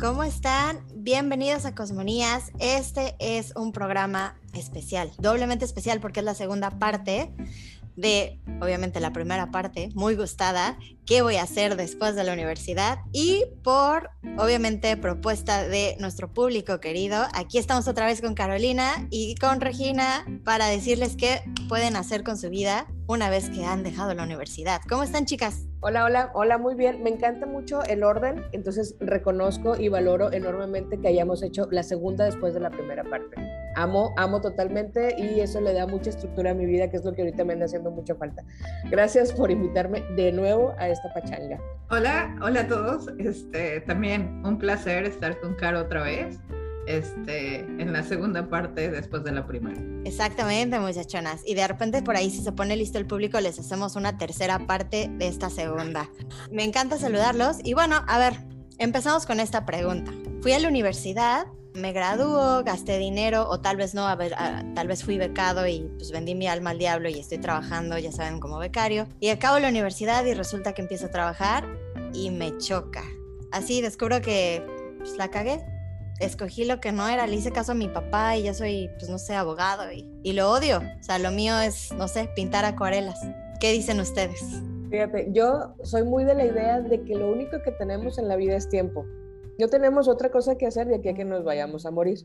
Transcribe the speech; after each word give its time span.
¿cómo 0.00 0.24
están? 0.24 0.80
Bienvenidos 0.94 1.66
a 1.66 1.74
Cosmonías. 1.74 2.52
Este 2.58 3.16
es 3.18 3.52
un 3.54 3.70
programa 3.70 4.34
especial, 4.54 5.12
doblemente 5.18 5.66
especial 5.66 6.00
porque 6.00 6.20
es 6.20 6.26
la 6.26 6.34
segunda 6.34 6.70
parte 6.70 7.30
de, 7.96 8.40
obviamente, 8.62 8.98
la 9.00 9.12
primera 9.12 9.50
parte, 9.50 9.90
muy 9.94 10.14
gustada, 10.16 10.78
qué 11.04 11.20
voy 11.20 11.36
a 11.36 11.42
hacer 11.42 11.76
después 11.76 12.16
de 12.16 12.24
la 12.24 12.32
universidad 12.32 13.00
y 13.12 13.44
por, 13.62 14.10
obviamente, 14.38 14.96
propuesta 14.96 15.68
de 15.68 15.96
nuestro 16.00 16.32
público 16.32 16.80
querido. 16.80 17.26
Aquí 17.34 17.58
estamos 17.58 17.86
otra 17.86 18.06
vez 18.06 18.22
con 18.22 18.34
Carolina 18.34 19.06
y 19.10 19.34
con 19.34 19.60
Regina 19.60 20.24
para 20.44 20.66
decirles 20.68 21.14
qué 21.16 21.42
pueden 21.68 21.96
hacer 21.96 22.24
con 22.24 22.38
su 22.38 22.48
vida 22.48 22.86
una 23.06 23.28
vez 23.28 23.50
que 23.50 23.66
han 23.66 23.82
dejado 23.82 24.14
la 24.14 24.22
universidad. 24.22 24.80
¿Cómo 24.88 25.02
están, 25.02 25.26
chicas? 25.26 25.69
Hola, 25.82 26.04
hola, 26.04 26.30
hola, 26.34 26.58
muy 26.58 26.74
bien. 26.74 27.02
Me 27.02 27.08
encanta 27.08 27.46
mucho 27.46 27.82
el 27.84 28.02
orden, 28.02 28.44
entonces 28.52 28.96
reconozco 29.00 29.76
y 29.80 29.88
valoro 29.88 30.30
enormemente 30.30 31.00
que 31.00 31.08
hayamos 31.08 31.42
hecho 31.42 31.68
la 31.70 31.82
segunda 31.82 32.26
después 32.26 32.52
de 32.52 32.60
la 32.60 32.68
primera 32.68 33.02
parte. 33.02 33.36
Amo, 33.76 34.12
amo 34.18 34.42
totalmente 34.42 35.14
y 35.16 35.40
eso 35.40 35.58
le 35.62 35.72
da 35.72 35.86
mucha 35.86 36.10
estructura 36.10 36.50
a 36.50 36.54
mi 36.54 36.66
vida, 36.66 36.90
que 36.90 36.98
es 36.98 37.04
lo 37.06 37.14
que 37.14 37.22
ahorita 37.22 37.46
me 37.46 37.54
anda 37.54 37.64
haciendo 37.64 37.90
mucha 37.90 38.14
falta. 38.14 38.44
Gracias 38.90 39.32
por 39.32 39.50
invitarme 39.50 40.02
de 40.16 40.32
nuevo 40.32 40.74
a 40.76 40.90
esta 40.90 41.14
pachanga. 41.14 41.58
Hola, 41.88 42.36
hola 42.42 42.60
a 42.60 42.68
todos. 42.68 43.08
Este, 43.18 43.80
también 43.80 44.42
un 44.44 44.58
placer 44.58 45.04
estar 45.04 45.40
con 45.40 45.54
Caro 45.54 45.80
otra 45.80 46.02
vez 46.02 46.40
este, 46.98 47.60
en 47.60 47.92
la 47.92 48.02
segunda 48.02 48.48
parte 48.48 48.90
después 48.90 49.24
de 49.24 49.32
la 49.32 49.46
primera. 49.46 49.80
Exactamente, 50.04 50.78
muchachonas. 50.78 51.42
Y 51.46 51.54
de 51.54 51.66
repente 51.66 52.02
por 52.02 52.16
ahí, 52.16 52.30
si 52.30 52.42
se 52.42 52.52
pone 52.52 52.76
listo 52.76 52.98
el 52.98 53.06
público, 53.06 53.40
les 53.40 53.58
hacemos 53.58 53.96
una 53.96 54.18
tercera 54.18 54.66
parte 54.66 55.10
de 55.12 55.28
esta 55.28 55.50
segunda. 55.50 56.10
Me 56.50 56.64
encanta 56.64 56.98
saludarlos. 56.98 57.58
Y 57.64 57.74
bueno, 57.74 58.02
a 58.06 58.18
ver, 58.18 58.34
empezamos 58.78 59.26
con 59.26 59.40
esta 59.40 59.66
pregunta. 59.66 60.12
Fui 60.42 60.52
a 60.52 60.58
la 60.58 60.68
universidad, 60.68 61.46
me 61.74 61.92
graduó, 61.92 62.64
gasté 62.64 62.98
dinero, 62.98 63.48
o 63.48 63.60
tal 63.60 63.76
vez 63.76 63.94
no, 63.94 64.06
a 64.06 64.16
ver, 64.16 64.34
tal 64.74 64.88
vez 64.88 65.04
fui 65.04 65.18
becado 65.18 65.66
y 65.66 65.90
pues 65.96 66.10
vendí 66.10 66.34
mi 66.34 66.48
alma 66.48 66.70
al 66.70 66.78
diablo 66.78 67.08
y 67.08 67.18
estoy 67.18 67.38
trabajando, 67.38 67.98
ya 67.98 68.10
saben, 68.10 68.40
como 68.40 68.58
becario. 68.58 69.06
Y 69.20 69.28
acabo 69.28 69.58
la 69.58 69.68
universidad 69.68 70.24
y 70.24 70.34
resulta 70.34 70.72
que 70.72 70.82
empiezo 70.82 71.06
a 71.06 71.10
trabajar 71.10 71.66
y 72.12 72.30
me 72.30 72.56
choca. 72.58 73.04
Así 73.52 73.80
descubro 73.80 74.20
que 74.20 74.64
pues, 74.98 75.16
la 75.16 75.28
cagué 75.28 75.60
escogí 76.20 76.64
lo 76.64 76.80
que 76.80 76.92
no 76.92 77.08
era, 77.08 77.26
le 77.26 77.36
hice 77.36 77.50
caso 77.50 77.72
a 77.72 77.74
mi 77.74 77.88
papá 77.88 78.36
y 78.36 78.44
ya 78.44 78.54
soy, 78.54 78.90
pues 78.98 79.10
no 79.10 79.18
sé, 79.18 79.34
abogado 79.34 79.90
y, 79.92 80.06
y 80.22 80.32
lo 80.32 80.50
odio. 80.50 80.78
O 80.78 81.02
sea, 81.02 81.18
lo 81.18 81.30
mío 81.30 81.58
es, 81.58 81.92
no 81.92 82.08
sé, 82.08 82.30
pintar 82.36 82.64
acuarelas. 82.64 83.18
¿Qué 83.58 83.72
dicen 83.72 84.00
ustedes? 84.00 84.40
Fíjate, 84.90 85.28
yo 85.32 85.74
soy 85.82 86.04
muy 86.04 86.24
de 86.24 86.34
la 86.34 86.44
idea 86.46 86.80
de 86.80 87.02
que 87.02 87.14
lo 87.14 87.30
único 87.30 87.62
que 87.62 87.72
tenemos 87.72 88.18
en 88.18 88.28
la 88.28 88.36
vida 88.36 88.56
es 88.56 88.68
tiempo. 88.68 89.04
No 89.58 89.68
tenemos 89.68 90.08
otra 90.08 90.30
cosa 90.30 90.56
que 90.56 90.66
hacer 90.66 90.86
de 90.88 90.96
aquí 90.96 91.08
a 91.10 91.14
que 91.14 91.24
nos 91.24 91.44
vayamos 91.44 91.86
a 91.86 91.90
morir. 91.90 92.20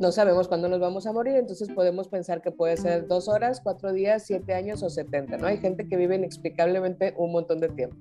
No 0.00 0.12
sabemos 0.12 0.48
cuándo 0.48 0.68
nos 0.68 0.80
vamos 0.80 1.06
a 1.06 1.12
morir, 1.12 1.36
entonces 1.36 1.68
podemos 1.70 2.08
pensar 2.08 2.42
que 2.42 2.50
puede 2.50 2.76
ser 2.76 3.06
dos 3.06 3.28
horas, 3.28 3.60
cuatro 3.62 3.92
días, 3.92 4.24
siete 4.24 4.54
años 4.54 4.82
o 4.82 4.90
setenta, 4.90 5.38
¿no? 5.38 5.46
Hay 5.46 5.58
gente 5.58 5.88
que 5.88 5.96
vive 5.96 6.16
inexplicablemente 6.16 7.14
un 7.16 7.32
montón 7.32 7.60
de 7.60 7.68
tiempo. 7.68 7.96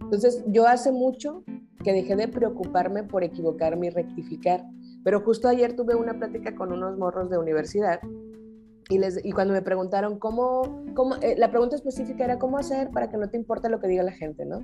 Entonces, 0.00 0.42
yo 0.46 0.66
hace 0.66 0.90
mucho 0.90 1.44
que 1.84 1.92
dejé 1.92 2.16
de 2.16 2.28
preocuparme 2.28 3.04
por 3.04 3.24
equivocarme 3.24 3.88
y 3.88 3.90
rectificar. 3.90 4.64
Pero 5.04 5.20
justo 5.20 5.48
ayer 5.48 5.76
tuve 5.76 5.94
una 5.94 6.18
plática 6.18 6.54
con 6.54 6.72
unos 6.72 6.98
morros 6.98 7.30
de 7.30 7.38
universidad 7.38 8.00
y, 8.88 8.98
les, 8.98 9.24
y 9.24 9.32
cuando 9.32 9.52
me 9.52 9.62
preguntaron 9.62 10.18
cómo, 10.18 10.82
cómo 10.94 11.16
eh, 11.16 11.34
la 11.36 11.50
pregunta 11.50 11.76
específica 11.76 12.24
era 12.24 12.38
cómo 12.38 12.58
hacer 12.58 12.90
para 12.90 13.10
que 13.10 13.16
no 13.16 13.28
te 13.28 13.36
importe 13.36 13.68
lo 13.68 13.80
que 13.80 13.88
diga 13.88 14.02
la 14.02 14.12
gente, 14.12 14.44
¿no? 14.44 14.60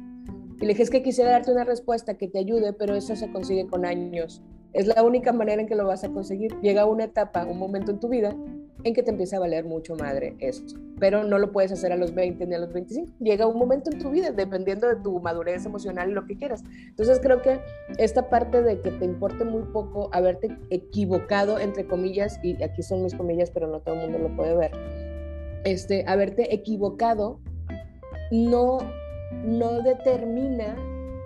Y 0.60 0.62
le 0.62 0.68
dije, 0.68 0.82
es 0.82 0.90
que 0.90 1.02
quisiera 1.02 1.30
darte 1.30 1.52
una 1.52 1.64
respuesta 1.64 2.14
que 2.14 2.28
te 2.28 2.38
ayude, 2.38 2.72
pero 2.72 2.94
eso 2.94 3.14
se 3.16 3.30
consigue 3.30 3.66
con 3.66 3.84
años. 3.84 4.42
Es 4.74 4.88
la 4.88 5.02
única 5.02 5.32
manera 5.32 5.62
en 5.62 5.68
que 5.68 5.76
lo 5.76 5.86
vas 5.86 6.04
a 6.04 6.10
conseguir. 6.10 6.54
Llega 6.60 6.84
una 6.84 7.04
etapa, 7.04 7.46
un 7.46 7.58
momento 7.58 7.92
en 7.92 8.00
tu 8.00 8.08
vida 8.08 8.36
en 8.82 8.92
que 8.92 9.02
te 9.02 9.10
empieza 9.10 9.36
a 9.36 9.40
valer 9.40 9.64
mucho 9.64 9.94
madre 9.96 10.36
esto. 10.40 10.74
Pero 10.98 11.24
no 11.24 11.38
lo 11.38 11.52
puedes 11.52 11.72
hacer 11.72 11.92
a 11.92 11.96
los 11.96 12.14
20 12.14 12.46
ni 12.46 12.54
a 12.54 12.58
los 12.58 12.72
25. 12.72 13.12
Llega 13.20 13.46
un 13.46 13.58
momento 13.58 13.90
en 13.90 13.98
tu 13.98 14.10
vida, 14.10 14.30
dependiendo 14.30 14.88
de 14.88 14.96
tu 14.96 15.20
madurez 15.20 15.64
emocional 15.64 16.10
y 16.10 16.12
lo 16.12 16.26
que 16.26 16.36
quieras. 16.36 16.62
Entonces 16.88 17.20
creo 17.20 17.40
que 17.40 17.60
esta 17.98 18.28
parte 18.28 18.62
de 18.62 18.80
que 18.80 18.90
te 18.90 19.04
importe 19.04 19.44
muy 19.44 19.62
poco 19.62 20.10
haberte 20.12 20.48
equivocado, 20.70 21.58
entre 21.58 21.86
comillas, 21.86 22.38
y 22.42 22.62
aquí 22.62 22.82
son 22.82 23.02
mis 23.02 23.14
comillas, 23.14 23.50
pero 23.50 23.68
no 23.68 23.80
todo 23.80 23.94
el 23.94 24.02
mundo 24.02 24.18
lo 24.18 24.36
puede 24.36 24.56
ver, 24.56 24.72
este, 25.64 26.04
haberte 26.06 26.54
equivocado 26.54 27.40
no, 28.30 28.78
no 29.44 29.82
determina 29.82 30.76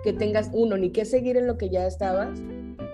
que 0.03 0.13
tengas 0.13 0.49
uno, 0.53 0.77
ni 0.77 0.91
que 0.91 1.03
seguir 1.03 1.35
en 1.35 1.45
lo 1.45 1.57
que 1.57 1.69
ya 1.69 1.85
estabas, 1.85 2.41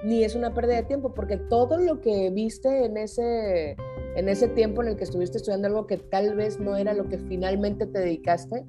ni 0.06 0.24
es 0.24 0.36
una 0.36 0.54
pérdida 0.54 0.76
de 0.76 0.84
tiempo, 0.84 1.14
porque 1.14 1.38
todo 1.38 1.80
lo 1.80 2.00
que 2.00 2.30
viste 2.30 2.86
en 2.86 2.98
ese 2.98 3.76
en 4.16 4.30
ese 4.30 4.48
tiempo 4.48 4.82
en 4.82 4.90
el 4.90 4.96
que 4.96 5.04
estuviste 5.04 5.38
estudiando 5.38 5.68
algo 5.68 5.88
que 5.88 5.98
tal 5.98 6.36
vez 6.36 6.60
no 6.60 6.78
era 6.78 6.94
lo 6.94 7.10
que 7.10 7.18
finalmente 7.18 7.86
te 7.86 8.00
dedicaste, 8.00 8.64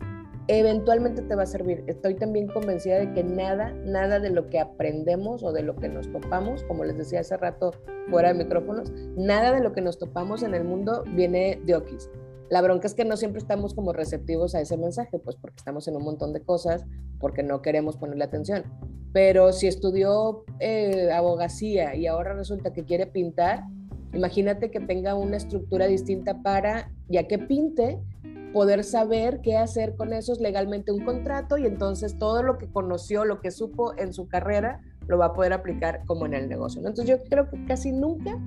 eventualmente 0.48 1.22
te 1.22 1.34
va 1.36 1.44
a 1.44 1.46
servir. 1.46 1.84
Estoy 1.86 2.14
también 2.14 2.48
convencida 2.48 2.98
de 2.98 3.12
que 3.12 3.22
nada, 3.22 3.72
nada 3.84 4.18
de 4.18 4.30
lo 4.30 4.48
que 4.48 4.58
aprendemos 4.58 5.44
o 5.44 5.52
de 5.52 5.62
lo 5.62 5.76
que 5.76 5.88
nos 5.88 6.10
topamos, 6.10 6.64
como 6.64 6.84
les 6.84 6.98
decía 6.98 7.20
hace 7.20 7.36
rato 7.36 7.72
fuera 8.10 8.32
de 8.32 8.42
micrófonos, 8.42 8.90
nada 9.16 9.52
de 9.52 9.60
lo 9.60 9.72
que 9.72 9.82
nos 9.82 9.98
topamos 9.98 10.42
en 10.42 10.54
el 10.54 10.64
mundo 10.64 11.04
viene 11.14 11.60
de 11.64 11.76
Okis. 11.76 12.10
La 12.50 12.62
bronca 12.62 12.86
es 12.86 12.94
que 12.94 13.04
no 13.04 13.16
siempre 13.16 13.40
estamos 13.40 13.74
como 13.74 13.92
receptivos 13.92 14.54
a 14.54 14.60
ese 14.60 14.76
mensaje, 14.76 15.18
pues 15.18 15.36
porque 15.36 15.56
estamos 15.56 15.88
en 15.88 15.96
un 15.96 16.04
montón 16.04 16.32
de 16.32 16.42
cosas, 16.42 16.84
porque 17.18 17.42
no 17.42 17.62
queremos 17.62 17.96
ponerle 17.96 18.24
atención. 18.24 18.64
Pero 19.12 19.52
si 19.52 19.66
estudió 19.66 20.44
eh, 20.60 21.10
abogacía 21.12 21.96
y 21.96 22.06
ahora 22.06 22.34
resulta 22.34 22.72
que 22.72 22.84
quiere 22.84 23.06
pintar, 23.06 23.64
Imagínate 24.16 24.70
que 24.70 24.80
tenga 24.80 25.14
una 25.14 25.36
estructura 25.36 25.86
distinta 25.86 26.42
para, 26.42 26.90
ya 27.08 27.28
que 27.28 27.38
pinte, 27.38 28.00
poder 28.54 28.82
saber 28.82 29.40
qué 29.42 29.58
hacer 29.58 29.94
con 29.94 30.14
esos 30.14 30.40
legalmente 30.40 30.90
un 30.90 31.04
contrato 31.04 31.58
y 31.58 31.66
entonces 31.66 32.16
todo 32.16 32.42
lo 32.42 32.56
que 32.56 32.66
conoció, 32.66 33.26
lo 33.26 33.40
que 33.42 33.50
supo 33.50 33.92
en 33.98 34.14
su 34.14 34.26
carrera, 34.26 34.80
lo 35.06 35.18
va 35.18 35.26
a 35.26 35.32
poder 35.34 35.52
aplicar 35.52 36.02
como 36.06 36.24
en 36.24 36.32
el 36.32 36.48
negocio. 36.48 36.78
Entonces 36.78 37.06
yo 37.06 37.22
creo 37.28 37.50
que 37.50 37.62
casi 37.66 37.92
nunca, 37.92 38.40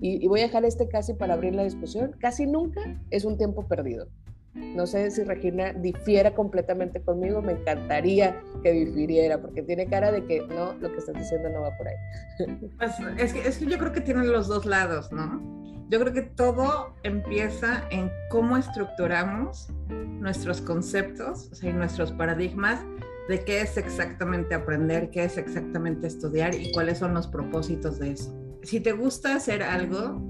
y, 0.00 0.24
y 0.24 0.28
voy 0.28 0.40
a 0.40 0.44
dejar 0.44 0.64
este 0.64 0.88
casi 0.88 1.14
para 1.14 1.34
abrir 1.34 1.54
la 1.54 1.64
discusión, 1.64 2.16
casi 2.18 2.46
nunca 2.46 2.80
es 3.10 3.24
un 3.24 3.36
tiempo 3.36 3.66
perdido. 3.66 4.08
No 4.54 4.86
sé 4.86 5.10
si 5.12 5.22
Regina 5.22 5.72
difiera 5.72 6.34
completamente 6.34 7.00
conmigo, 7.00 7.40
me 7.40 7.52
encantaría 7.52 8.42
que 8.64 8.72
difiriera, 8.72 9.40
porque 9.40 9.62
tiene 9.62 9.86
cara 9.86 10.10
de 10.10 10.24
que 10.26 10.40
no, 10.40 10.74
lo 10.74 10.90
que 10.90 10.98
estás 10.98 11.14
diciendo 11.14 11.50
no 11.50 11.60
va 11.62 11.76
por 11.76 11.88
ahí. 11.88 11.96
Pues 12.78 12.92
es 13.18 13.32
que, 13.32 13.48
es 13.48 13.58
que 13.58 13.66
yo 13.66 13.78
creo 13.78 13.92
que 13.92 14.00
tienen 14.00 14.32
los 14.32 14.48
dos 14.48 14.66
lados, 14.66 15.12
¿no? 15.12 15.40
Yo 15.88 16.00
creo 16.00 16.12
que 16.12 16.22
todo 16.22 16.94
empieza 17.02 17.84
en 17.90 18.10
cómo 18.28 18.56
estructuramos 18.56 19.68
nuestros 19.88 20.60
conceptos 20.60 21.48
o 21.52 21.54
sea, 21.54 21.70
y 21.70 21.72
nuestros 21.72 22.12
paradigmas 22.12 22.80
de 23.28 23.44
qué 23.44 23.60
es 23.60 23.76
exactamente 23.76 24.54
aprender, 24.54 25.10
qué 25.10 25.24
es 25.24 25.36
exactamente 25.36 26.06
estudiar 26.06 26.54
y 26.54 26.72
cuáles 26.72 26.98
son 26.98 27.14
los 27.14 27.28
propósitos 27.28 27.98
de 27.98 28.12
eso. 28.12 28.34
Si 28.62 28.80
te 28.80 28.92
gusta 28.92 29.34
hacer 29.36 29.62
algo, 29.62 30.20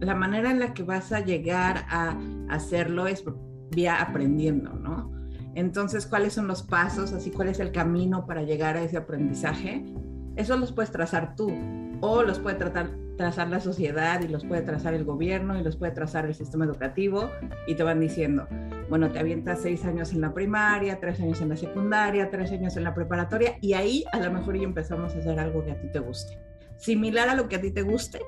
la 0.00 0.14
manera 0.14 0.50
en 0.50 0.60
la 0.60 0.74
que 0.74 0.82
vas 0.82 1.12
a 1.12 1.20
llegar 1.20 1.84
a 1.88 2.18
hacerlo 2.48 3.06
es 3.06 3.24
vía 3.70 4.00
aprendiendo, 4.00 4.72
¿no? 4.72 5.12
Entonces, 5.54 6.06
¿cuáles 6.06 6.32
son 6.32 6.46
los 6.46 6.62
pasos? 6.62 7.12
Así, 7.12 7.30
¿cuál 7.30 7.48
es 7.48 7.60
el 7.60 7.72
camino 7.72 8.26
para 8.26 8.42
llegar 8.42 8.76
a 8.76 8.82
ese 8.82 8.96
aprendizaje? 8.96 9.84
Eso 10.36 10.56
los 10.56 10.72
puedes 10.72 10.90
trazar 10.90 11.34
tú 11.34 11.52
o 12.00 12.22
los 12.22 12.38
puede 12.38 12.56
trazar 13.16 13.48
la 13.48 13.60
sociedad 13.60 14.22
y 14.22 14.28
los 14.28 14.44
puede 14.44 14.62
trazar 14.62 14.94
el 14.94 15.04
gobierno 15.04 15.58
y 15.58 15.62
los 15.62 15.76
puede 15.76 15.92
trazar 15.92 16.24
el 16.24 16.34
sistema 16.34 16.64
educativo 16.64 17.30
y 17.66 17.74
te 17.74 17.82
van 17.82 18.00
diciendo, 18.00 18.46
bueno, 18.88 19.10
te 19.10 19.18
avientas 19.18 19.60
seis 19.60 19.84
años 19.84 20.12
en 20.12 20.22
la 20.22 20.32
primaria, 20.32 20.98
tres 20.98 21.20
años 21.20 21.40
en 21.42 21.50
la 21.50 21.56
secundaria, 21.56 22.30
tres 22.30 22.52
años 22.52 22.76
en 22.76 22.84
la 22.84 22.94
preparatoria 22.94 23.56
y 23.60 23.74
ahí 23.74 24.04
a 24.12 24.20
lo 24.20 24.32
mejor 24.32 24.56
ya 24.56 24.64
empezamos 24.64 25.14
a 25.14 25.18
hacer 25.18 25.38
algo 25.38 25.64
que 25.64 25.72
a 25.72 25.80
ti 25.80 25.88
te 25.92 25.98
guste. 25.98 26.49
Similar 26.80 27.28
a 27.28 27.34
lo 27.34 27.48
que 27.48 27.56
a 27.56 27.60
ti 27.60 27.70
te 27.70 27.82
guste, 27.82 28.20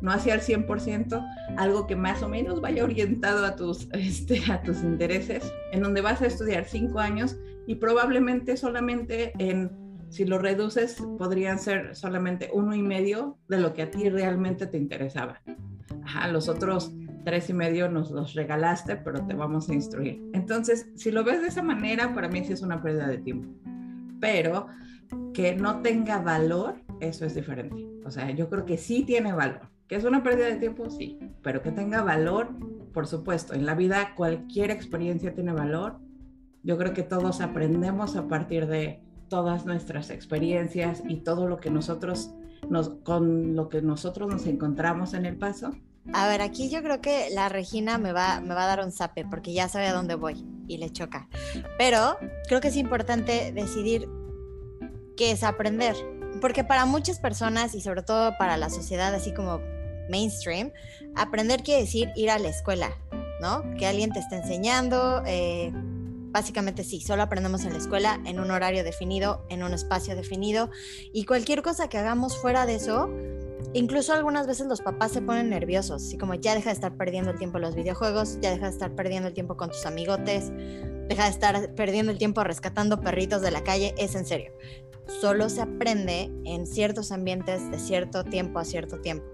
no 0.00 0.12
hacia 0.12 0.34
el 0.34 0.40
100%, 0.40 1.56
algo 1.56 1.86
que 1.86 1.96
más 1.96 2.22
o 2.22 2.28
menos 2.28 2.60
vaya 2.60 2.84
orientado 2.84 3.44
a 3.44 3.56
tus, 3.56 3.88
este, 3.92 4.40
a 4.50 4.62
tus 4.62 4.82
intereses, 4.82 5.52
en 5.72 5.82
donde 5.82 6.00
vas 6.00 6.22
a 6.22 6.26
estudiar 6.26 6.64
cinco 6.64 7.00
años 7.00 7.36
y 7.66 7.76
probablemente 7.76 8.56
solamente 8.56 9.32
en, 9.38 9.70
si 10.08 10.24
lo 10.24 10.38
reduces, 10.38 11.02
podrían 11.18 11.58
ser 11.58 11.94
solamente 11.94 12.50
uno 12.52 12.74
y 12.74 12.82
medio 12.82 13.38
de 13.48 13.58
lo 13.58 13.74
que 13.74 13.82
a 13.82 13.90
ti 13.90 14.08
realmente 14.08 14.66
te 14.66 14.78
interesaba. 14.78 15.42
Ajá, 16.04 16.28
los 16.28 16.48
otros 16.48 16.92
tres 17.24 17.50
y 17.50 17.52
medio 17.52 17.90
nos 17.90 18.10
los 18.10 18.34
regalaste, 18.34 18.96
pero 18.96 19.26
te 19.26 19.34
vamos 19.34 19.68
a 19.68 19.74
instruir. 19.74 20.22
Entonces, 20.32 20.88
si 20.94 21.10
lo 21.10 21.24
ves 21.24 21.42
de 21.42 21.48
esa 21.48 21.62
manera, 21.62 22.14
para 22.14 22.28
mí 22.28 22.42
sí 22.44 22.54
es 22.54 22.62
una 22.62 22.82
pérdida 22.82 23.06
de 23.06 23.18
tiempo. 23.18 23.48
Pero 24.18 24.66
que 25.34 25.54
no 25.54 25.82
tenga 25.82 26.20
valor, 26.20 26.80
eso 27.00 27.24
es 27.24 27.34
diferente. 27.34 27.86
O 28.04 28.10
sea, 28.10 28.30
yo 28.30 28.48
creo 28.48 28.64
que 28.64 28.78
sí 28.78 29.04
tiene 29.04 29.32
valor 29.32 29.68
¿Que 29.88 29.96
es 29.96 30.04
una 30.04 30.22
pérdida 30.22 30.46
de 30.48 30.56
tiempo? 30.56 30.90
Sí, 30.90 31.18
pero 31.42 31.62
que 31.62 31.72
tenga 31.72 32.02
valor, 32.02 32.50
por 32.92 33.06
supuesto. 33.06 33.54
En 33.54 33.64
la 33.64 33.74
vida 33.74 34.14
cualquier 34.14 34.70
experiencia 34.70 35.34
tiene 35.34 35.52
valor. 35.52 35.98
Yo 36.62 36.76
creo 36.76 36.92
que 36.92 37.02
todos 37.02 37.40
aprendemos 37.40 38.14
a 38.14 38.28
partir 38.28 38.66
de 38.66 39.02
todas 39.30 39.64
nuestras 39.64 40.10
experiencias 40.10 41.02
y 41.08 41.16
todo 41.16 41.46
lo 41.46 41.58
que 41.58 41.70
nosotros 41.70 42.34
nos, 42.68 42.90
con 43.02 43.56
lo 43.56 43.70
que 43.70 43.80
nosotros 43.80 44.28
nos 44.28 44.46
encontramos 44.46 45.14
en 45.14 45.24
el 45.24 45.38
paso? 45.38 45.70
A 46.12 46.28
ver, 46.28 46.42
aquí 46.42 46.68
yo 46.68 46.82
creo 46.82 47.00
que 47.00 47.28
la 47.32 47.48
Regina 47.48 47.96
me 47.96 48.12
va, 48.12 48.40
me 48.40 48.54
va 48.54 48.64
a 48.64 48.66
dar 48.66 48.84
un 48.84 48.92
zape 48.92 49.24
porque 49.24 49.54
ya 49.54 49.68
sabe 49.68 49.86
a 49.86 49.94
dónde 49.94 50.16
voy 50.16 50.44
y 50.66 50.76
le 50.76 50.90
choca. 50.90 51.28
Pero 51.78 52.18
creo 52.46 52.60
que 52.60 52.68
es 52.68 52.76
importante 52.76 53.52
decidir 53.52 54.06
qué 55.16 55.30
es 55.30 55.44
aprender. 55.44 55.96
Porque 56.40 56.64
para 56.64 56.84
muchas 56.86 57.18
personas 57.18 57.74
y 57.74 57.80
sobre 57.80 58.02
todo 58.02 58.36
para 58.38 58.56
la 58.56 58.70
sociedad 58.70 59.14
así 59.14 59.32
como 59.32 59.60
mainstream, 60.08 60.72
aprender 61.16 61.62
quiere 61.62 61.82
decir 61.82 62.10
ir 62.16 62.30
a 62.30 62.38
la 62.38 62.48
escuela, 62.48 62.96
¿no? 63.40 63.62
Que 63.76 63.86
alguien 63.86 64.12
te 64.12 64.20
esté 64.20 64.36
enseñando. 64.36 65.22
Eh, 65.26 65.72
básicamente 66.30 66.84
sí, 66.84 67.00
solo 67.00 67.22
aprendemos 67.22 67.64
en 67.64 67.72
la 67.72 67.78
escuela, 67.78 68.20
en 68.24 68.38
un 68.38 68.50
horario 68.50 68.84
definido, 68.84 69.44
en 69.48 69.62
un 69.62 69.72
espacio 69.74 70.14
definido. 70.14 70.70
Y 71.12 71.24
cualquier 71.24 71.62
cosa 71.62 71.88
que 71.88 71.98
hagamos 71.98 72.36
fuera 72.36 72.66
de 72.66 72.76
eso, 72.76 73.10
Incluso 73.74 74.14
algunas 74.14 74.46
veces 74.46 74.66
los 74.66 74.80
papás 74.80 75.12
se 75.12 75.20
ponen 75.20 75.50
nerviosos, 75.50 76.02
así 76.02 76.16
como 76.16 76.34
ya 76.34 76.54
deja 76.54 76.70
de 76.70 76.74
estar 76.74 76.96
perdiendo 76.96 77.30
el 77.32 77.38
tiempo 77.38 77.58
en 77.58 77.62
los 77.62 77.74
videojuegos, 77.74 78.38
ya 78.40 78.50
deja 78.50 78.66
de 78.66 78.72
estar 78.72 78.92
perdiendo 78.92 79.28
el 79.28 79.34
tiempo 79.34 79.56
con 79.58 79.68
tus 79.68 79.84
amigotes, 79.84 80.50
deja 81.08 81.24
de 81.24 81.30
estar 81.30 81.74
perdiendo 81.74 82.12
el 82.12 82.18
tiempo 82.18 82.44
rescatando 82.44 83.00
perritos 83.00 83.42
de 83.42 83.50
la 83.50 83.64
calle, 83.64 83.94
es 83.98 84.14
en 84.14 84.26
serio. 84.26 84.52
Solo 85.20 85.48
se 85.48 85.62
aprende 85.62 86.30
en 86.44 86.66
ciertos 86.66 87.12
ambientes 87.12 87.70
de 87.70 87.78
cierto 87.78 88.24
tiempo 88.24 88.58
a 88.58 88.64
cierto 88.64 89.00
tiempo. 89.00 89.26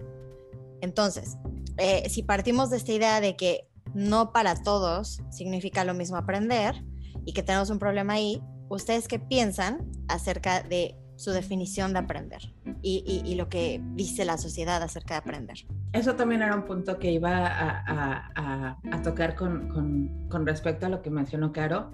Entonces, 0.80 1.36
eh, 1.78 2.08
si 2.08 2.22
partimos 2.22 2.70
de 2.70 2.76
esta 2.76 2.92
idea 2.92 3.20
de 3.20 3.36
que 3.36 3.68
no 3.92 4.32
para 4.32 4.62
todos 4.62 5.20
significa 5.30 5.84
lo 5.84 5.94
mismo 5.94 6.16
aprender 6.16 6.84
y 7.24 7.32
que 7.32 7.42
tenemos 7.42 7.70
un 7.70 7.78
problema 7.78 8.14
ahí, 8.14 8.40
¿ustedes 8.68 9.08
qué 9.08 9.18
piensan 9.18 9.90
acerca 10.08 10.62
de 10.62 10.96
su 11.16 11.30
definición 11.30 11.92
de 11.92 12.00
aprender 12.00 12.52
y, 12.82 13.34
lo 13.36 13.48
que 13.48 13.80
dice 13.94 14.24
la 14.24 14.36
sociedad 14.36 14.82
acerca 14.82 15.14
de 15.14 15.18
aprender. 15.18 15.58
Eso 15.92 16.14
también 16.16 16.42
era 16.42 16.54
un 16.54 16.64
punto 16.64 16.98
que 16.98 17.12
iba 17.12 17.32
a, 17.46 19.02
tocar 19.02 19.34
con, 19.34 20.28
con, 20.28 20.46
respecto 20.46 20.86
a 20.86 20.88
lo 20.88 21.02
que 21.02 21.10
mencionó 21.10 21.52
Caro, 21.52 21.90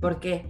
porque 0.00 0.46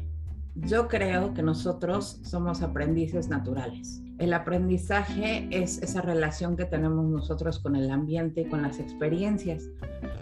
yo 0.54 0.88
creo 0.88 1.34
que 1.34 1.42
nosotros 1.42 2.20
somos 2.22 2.62
aprendices 2.62 3.28
naturales. 3.28 4.02
El 4.20 4.34
aprendizaje 4.34 5.48
es 5.50 5.82
esa 5.82 6.02
relación 6.02 6.54
que 6.54 6.66
tenemos 6.66 7.06
nosotros 7.06 7.58
con 7.58 7.74
el 7.74 7.90
ambiente 7.90 8.42
y 8.42 8.44
con 8.44 8.60
las 8.60 8.78
experiencias. 8.78 9.64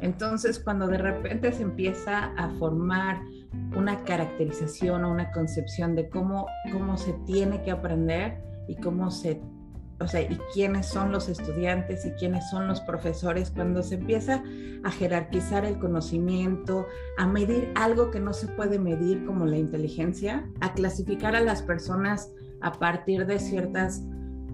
Entonces, 0.01 0.61
cuando 0.61 0.87
de 0.87 0.99
repente 0.99 1.51
se 1.53 1.65
empieza 1.65 2.27
a 2.37 2.49
formar 2.61 3.21
una 3.77 4.05
caracterización 4.05 5.05
o 5.05 5.11
una 5.11 5.33
concepción 5.33 5.97
de 5.97 6.09
cómo, 6.09 6.47
cómo 6.73 6.97
se 6.97 7.13
tiene 7.27 7.61
que 7.63 7.73
aprender 7.73 8.41
y 8.69 8.77
cómo 8.77 9.11
se, 9.11 9.41
o 9.99 10.07
sea, 10.07 10.21
y 10.23 10.39
quiénes 10.55 10.87
son 10.87 11.11
los 11.11 11.29
estudiantes 11.29 12.07
y 12.07 12.13
quiénes 12.13 12.49
son 12.51 12.69
los 12.69 12.81
profesores, 12.83 13.51
cuando 13.51 13.83
se 13.83 13.97
empieza 13.97 14.45
a 14.85 14.93
jerarquizar 14.93 15.65
el 15.65 15.77
conocimiento, 15.81 16.87
a 17.17 17.27
medir 17.27 17.73
algo 17.75 18.13
que 18.13 18.21
no 18.21 18.33
se 18.33 18.47
puede 18.47 18.79
medir 18.79 19.27
como 19.27 19.45
la 19.45 19.59
inteligencia, 19.59 20.49
a 20.61 20.73
clasificar 20.75 21.35
a 21.35 21.41
las 21.41 21.63
personas 21.63 22.31
a 22.61 22.73
partir 22.73 23.27
de 23.27 23.39
ciertas 23.39 24.03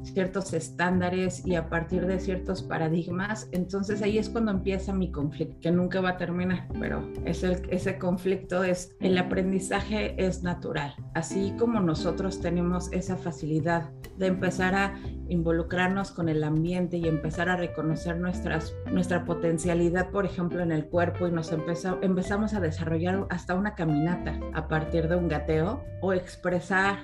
ciertos 0.04 0.52
estándares 0.52 1.46
y 1.46 1.54
a 1.54 1.68
partir 1.68 2.06
de 2.06 2.20
ciertos 2.20 2.62
paradigmas, 2.62 3.48
entonces 3.52 4.02
ahí 4.02 4.18
es 4.18 4.28
cuando 4.28 4.50
empieza 4.50 4.92
mi 4.92 5.10
conflicto, 5.10 5.58
que 5.60 5.70
nunca 5.70 6.00
va 6.00 6.10
a 6.10 6.16
terminar, 6.16 6.68
pero 6.78 7.08
ese, 7.24 7.62
ese 7.70 7.98
conflicto 7.98 8.64
es, 8.64 8.94
el 9.00 9.16
aprendizaje 9.18 10.14
es 10.24 10.42
natural, 10.42 10.94
así 11.14 11.54
como 11.58 11.80
nosotros 11.80 12.40
tenemos 12.40 12.92
esa 12.92 13.16
facilidad 13.16 13.90
de 14.18 14.26
empezar 14.26 14.74
a 14.74 14.94
involucrarnos 15.28 16.10
con 16.12 16.28
el 16.28 16.44
ambiente 16.44 16.98
y 16.98 17.08
empezar 17.08 17.48
a 17.48 17.56
reconocer 17.56 18.18
nuestras, 18.18 18.74
nuestra 18.92 19.24
potencialidad, 19.24 20.10
por 20.10 20.24
ejemplo, 20.26 20.60
en 20.60 20.70
el 20.70 20.86
cuerpo 20.86 21.26
y 21.26 21.32
nos 21.32 21.50
empezamos 21.52 22.54
a 22.54 22.60
desarrollar 22.60 23.26
hasta 23.30 23.54
una 23.54 23.74
caminata 23.74 24.38
a 24.52 24.68
partir 24.68 25.08
de 25.08 25.16
un 25.16 25.28
gateo 25.28 25.82
o 26.00 26.12
expresar 26.12 26.98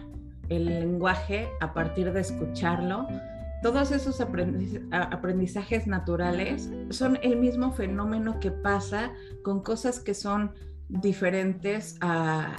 el 0.51 0.67
lenguaje 0.67 1.49
a 1.61 1.73
partir 1.73 2.13
de 2.13 2.21
escucharlo. 2.21 3.09
Todos 3.63 3.93
esos 3.93 4.21
aprendizajes 4.21 5.87
naturales 5.87 6.71
son 6.91 7.19
el 7.23 7.37
mismo 7.37 7.73
fenómeno 7.73 8.41
que 8.41 8.51
pasa 8.51 9.13
con 9.43 9.63
cosas 9.63 10.01
que 10.01 10.15
son 10.15 10.53
diferentes 10.91 11.97
a, 12.01 12.57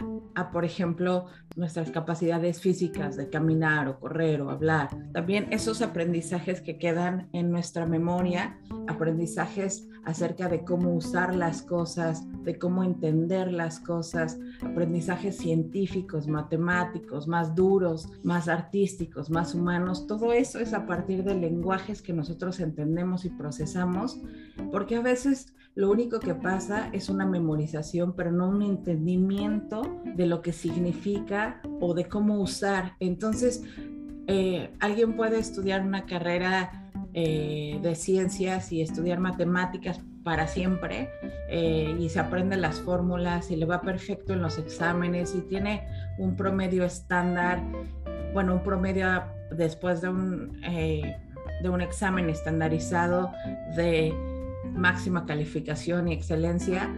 por 0.52 0.66
ejemplo, 0.66 1.28
nuestras 1.56 1.92
capacidades 1.92 2.62
físicas 2.62 3.18
de 3.18 3.30
caminar 3.30 3.88
o 3.88 4.00
correr 4.00 4.42
o 4.42 4.50
hablar. 4.50 4.90
También 5.12 5.48
esos 5.52 5.82
aprendizajes 5.82 6.62
que 6.62 6.78
quedan 6.78 7.30
en 7.34 7.52
nuestra 7.52 7.86
memoria, 7.86 8.58
aprendizajes 8.88 9.88
acerca 10.06 10.48
de 10.50 10.64
cómo 10.64 10.96
usar 10.96 11.36
las 11.36 11.62
cosas, 11.62 12.26
de 12.44 12.58
cómo 12.58 12.84
entender 12.84 13.52
las 13.52 13.80
cosas, 13.80 14.40
aprendizajes 14.64 15.38
científicos, 15.38 16.28
matemáticos, 16.28 17.28
más 17.28 17.54
duros, 17.54 18.10
más 18.24 18.48
artísticos, 18.48 19.30
más 19.30 19.54
humanos. 19.54 20.08
Todo 20.08 20.34
eso 20.34 20.60
es 20.60 20.74
a 20.74 20.88
partir 20.88 21.24
de 21.24 21.36
lenguajes 21.36 22.02
que 22.02 22.14
nosotros 22.14 22.60
entendemos 22.60 23.26
y 23.26 23.30
procesamos, 23.30 24.20
porque 24.72 24.96
a 24.96 25.02
veces 25.02 25.54
lo 25.74 25.90
único 25.90 26.20
que 26.20 26.36
pasa 26.36 26.90
es 26.92 27.10
una 27.10 27.26
memorización, 27.26 28.14
pero 28.14 28.32
no 28.32 28.50
un 28.50 28.62
entendimiento 28.62 30.02
de 30.04 30.26
lo 30.26 30.42
que 30.42 30.52
significa 30.52 31.62
o 31.80 31.94
de 31.94 32.06
cómo 32.06 32.42
usar. 32.42 32.96
Entonces, 33.00 33.64
eh, 34.28 34.72
alguien 34.80 35.16
puede 35.16 35.40
estudiar 35.40 35.82
una 35.82 36.06
carrera 36.06 36.92
eh, 37.14 37.80
de 37.82 37.96
ciencias 37.96 38.72
y 38.72 38.82
estudiar 38.82 39.20
matemáticas 39.20 40.02
para 40.24 40.48
siempre 40.48 41.10
eh, 41.50 41.96
y 41.98 42.10
se 42.10 42.20
aprende 42.20 42.58
las 42.58 42.80
fórmulas 42.82 43.50
y 43.50 43.56
le 43.56 43.66
va 43.66 43.82
perfecto 43.82 44.34
en 44.34 44.42
los 44.42 44.58
exámenes 44.58 45.34
y 45.36 45.42
tiene 45.42 45.88
un 46.20 46.36
promedio 46.36 46.84
estándar, 46.84 47.62
bueno, 48.34 48.56
un 48.56 48.64
promedio 48.64 49.24
después 49.52 50.02
de 50.02 50.10
un, 50.10 50.62
de 50.62 51.70
un 51.70 51.82
examen 51.82 52.30
estandarizado 52.30 53.32
de 53.76 54.14
máxima 54.74 55.26
calificación 55.26 56.08
y 56.08 56.14
excelencia 56.14 56.94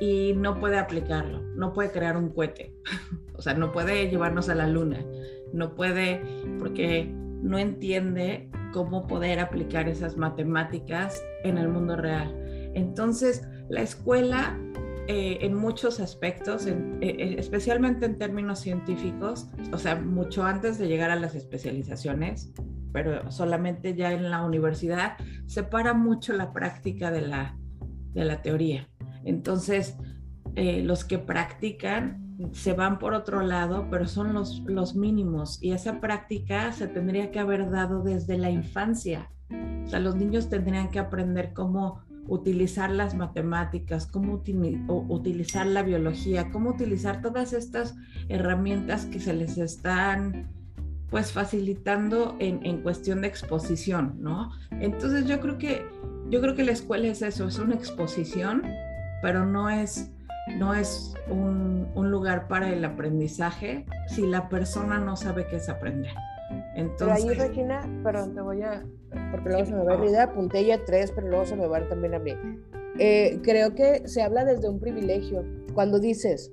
y 0.00 0.34
no 0.34 0.58
puede 0.58 0.78
aplicarlo, 0.78 1.42
no 1.54 1.72
puede 1.72 1.90
crear 1.90 2.16
un 2.16 2.30
cohete, 2.30 2.74
o 3.34 3.42
sea, 3.42 3.54
no 3.54 3.72
puede 3.72 4.08
llevarnos 4.08 4.48
a 4.48 4.54
la 4.54 4.66
luna, 4.66 5.04
no 5.52 5.74
puede 5.74 6.22
porque 6.58 7.08
no 7.42 7.58
entiende 7.58 8.50
cómo 8.72 9.06
poder 9.06 9.40
aplicar 9.40 9.88
esas 9.88 10.16
matemáticas 10.16 11.22
en 11.44 11.58
el 11.58 11.68
mundo 11.68 11.96
real. 11.96 12.34
Entonces, 12.74 13.46
la 13.68 13.82
escuela 13.82 14.58
eh, 15.08 15.38
en 15.40 15.54
muchos 15.54 15.98
aspectos, 15.98 16.66
eh, 16.66 16.76
eh, 17.00 17.34
especialmente 17.36 18.06
en 18.06 18.18
términos 18.18 18.60
científicos, 18.60 19.48
o 19.72 19.78
sea, 19.78 19.96
mucho 19.96 20.44
antes 20.44 20.78
de 20.78 20.86
llegar 20.86 21.10
a 21.10 21.16
las 21.16 21.34
especializaciones, 21.34 22.52
pero 22.92 23.30
solamente 23.30 23.94
ya 23.94 24.12
en 24.12 24.30
la 24.30 24.44
universidad, 24.44 25.16
separa 25.46 25.94
mucho 25.94 26.32
la 26.32 26.52
práctica 26.52 27.10
de 27.10 27.22
la, 27.22 27.56
de 28.12 28.24
la 28.24 28.42
teoría. 28.42 28.88
Entonces, 29.24 29.96
eh, 30.54 30.82
los 30.82 31.04
que 31.04 31.18
practican 31.18 32.22
se 32.52 32.72
van 32.72 32.98
por 32.98 33.14
otro 33.14 33.42
lado, 33.42 33.88
pero 33.90 34.06
son 34.06 34.34
los, 34.34 34.60
los 34.66 34.94
mínimos 34.94 35.62
y 35.62 35.72
esa 35.72 36.00
práctica 36.00 36.72
se 36.72 36.88
tendría 36.88 37.30
que 37.30 37.38
haber 37.38 37.70
dado 37.70 38.02
desde 38.02 38.36
la 38.36 38.50
infancia. 38.50 39.30
O 39.84 39.88
sea, 39.88 40.00
los 40.00 40.16
niños 40.16 40.48
tendrían 40.48 40.90
que 40.90 40.98
aprender 40.98 41.52
cómo 41.52 42.00
utilizar 42.28 42.90
las 42.90 43.14
matemáticas, 43.14 44.06
cómo 44.06 44.42
utilizar 45.08 45.66
la 45.66 45.82
biología, 45.82 46.50
cómo 46.50 46.70
utilizar 46.70 47.20
todas 47.20 47.52
estas 47.52 47.94
herramientas 48.28 49.06
que 49.06 49.20
se 49.20 49.32
les 49.32 49.58
están 49.58 50.50
pues 51.12 51.30
facilitando 51.30 52.36
en, 52.40 52.64
en, 52.64 52.80
cuestión 52.80 53.20
de 53.20 53.28
exposición, 53.28 54.16
¿no? 54.18 54.50
Entonces 54.80 55.26
yo 55.26 55.40
creo 55.40 55.58
que 55.58 55.86
yo 56.30 56.40
creo 56.40 56.54
que 56.54 56.64
la 56.64 56.72
escuela 56.72 57.06
es 57.08 57.20
eso, 57.20 57.46
es 57.46 57.58
una 57.58 57.74
exposición, 57.74 58.62
pero 59.20 59.44
no 59.44 59.68
es 59.68 60.10
no 60.56 60.74
es 60.74 61.14
un, 61.28 61.86
un 61.94 62.10
lugar 62.10 62.48
para 62.48 62.70
el 62.70 62.82
aprendizaje 62.84 63.84
si 64.08 64.26
la 64.26 64.48
persona 64.48 64.98
no 64.98 65.14
sabe 65.14 65.46
qué 65.46 65.56
es 65.56 65.68
aprender. 65.68 66.14
Entonces, 66.74 67.26
pero 67.26 67.42
ahí, 67.42 67.48
Regina, 67.48 67.86
perdón, 68.02 68.34
te 68.34 68.40
voy 68.40 68.62
a, 68.62 68.82
porque 69.30 69.50
luego 69.50 69.66
se 69.66 69.74
me 69.74 69.84
va 69.84 69.96
la 69.96 70.06
idea, 70.06 70.22
apunté 70.24 70.64
ya 70.64 70.82
tres, 70.82 71.12
pero 71.12 71.28
luego 71.28 71.44
se 71.44 71.56
me 71.56 71.66
va 71.66 71.86
también 71.88 72.14
a 72.14 72.18
mí. 72.18 72.34
Eh, 72.98 73.38
creo 73.42 73.74
que 73.74 74.08
se 74.08 74.22
habla 74.22 74.46
desde 74.46 74.68
un 74.68 74.80
privilegio. 74.80 75.44
Cuando 75.74 75.98
dices, 75.98 76.50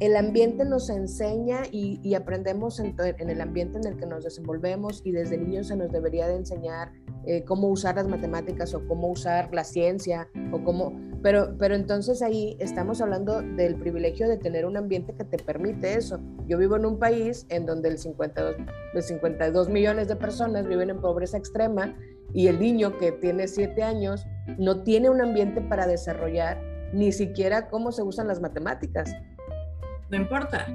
el 0.00 0.16
ambiente 0.16 0.64
nos 0.64 0.88
enseña 0.88 1.62
y, 1.70 2.14
aprendemos 2.14 2.80
en, 2.80 2.94
el 2.98 3.40
ambiente 3.40 3.78
en 3.78 3.86
el 3.86 3.96
que 3.98 4.06
nos 4.06 4.24
desenvolvemos 4.24 5.02
y 5.04 5.12
desde 5.12 5.36
niños 5.36 5.68
se 5.68 5.76
nos 5.76 5.92
debería 5.92 6.26
de 6.26 6.36
enseñar 6.36 6.90
eh, 7.26 7.44
cómo 7.44 7.68
usar 7.68 7.96
las 7.96 8.08
matemáticas 8.08 8.72
o 8.72 8.86
cómo 8.88 9.08
usar 9.08 9.52
la 9.52 9.62
ciencia 9.62 10.28
o 10.52 10.64
cómo, 10.64 10.98
pero, 11.22 11.54
pero 11.58 11.74
entonces 11.74 12.22
ahí 12.22 12.56
estamos 12.60 13.02
hablando 13.02 13.42
del 13.42 13.76
privilegio 13.76 14.26
de 14.26 14.38
tener 14.38 14.64
un 14.64 14.78
ambiente 14.78 15.14
que 15.14 15.24
te 15.24 15.36
permite 15.36 15.94
eso. 15.94 16.18
Yo 16.46 16.56
vivo 16.56 16.76
en 16.76 16.86
un 16.86 16.98
país 16.98 17.44
en 17.50 17.66
donde 17.66 17.90
el 17.90 17.98
52, 17.98 18.56
los 18.94 19.04
52 19.04 19.68
millones 19.68 20.08
de 20.08 20.16
personas 20.16 20.66
viven 20.66 20.88
en 20.88 21.00
pobreza 21.00 21.36
extrema 21.36 21.94
y 22.32 22.46
el 22.46 22.58
niño 22.58 22.96
que 22.96 23.12
tiene 23.12 23.48
7 23.48 23.82
años 23.82 24.26
no 24.58 24.82
tiene 24.82 25.10
un 25.10 25.20
ambiente 25.20 25.60
para 25.60 25.86
desarrollar 25.86 26.70
ni 26.92 27.12
siquiera 27.12 27.68
cómo 27.68 27.92
se 27.92 28.02
usan 28.02 28.28
las 28.28 28.40
matemáticas. 28.40 29.14
No 30.10 30.16
importa, 30.16 30.66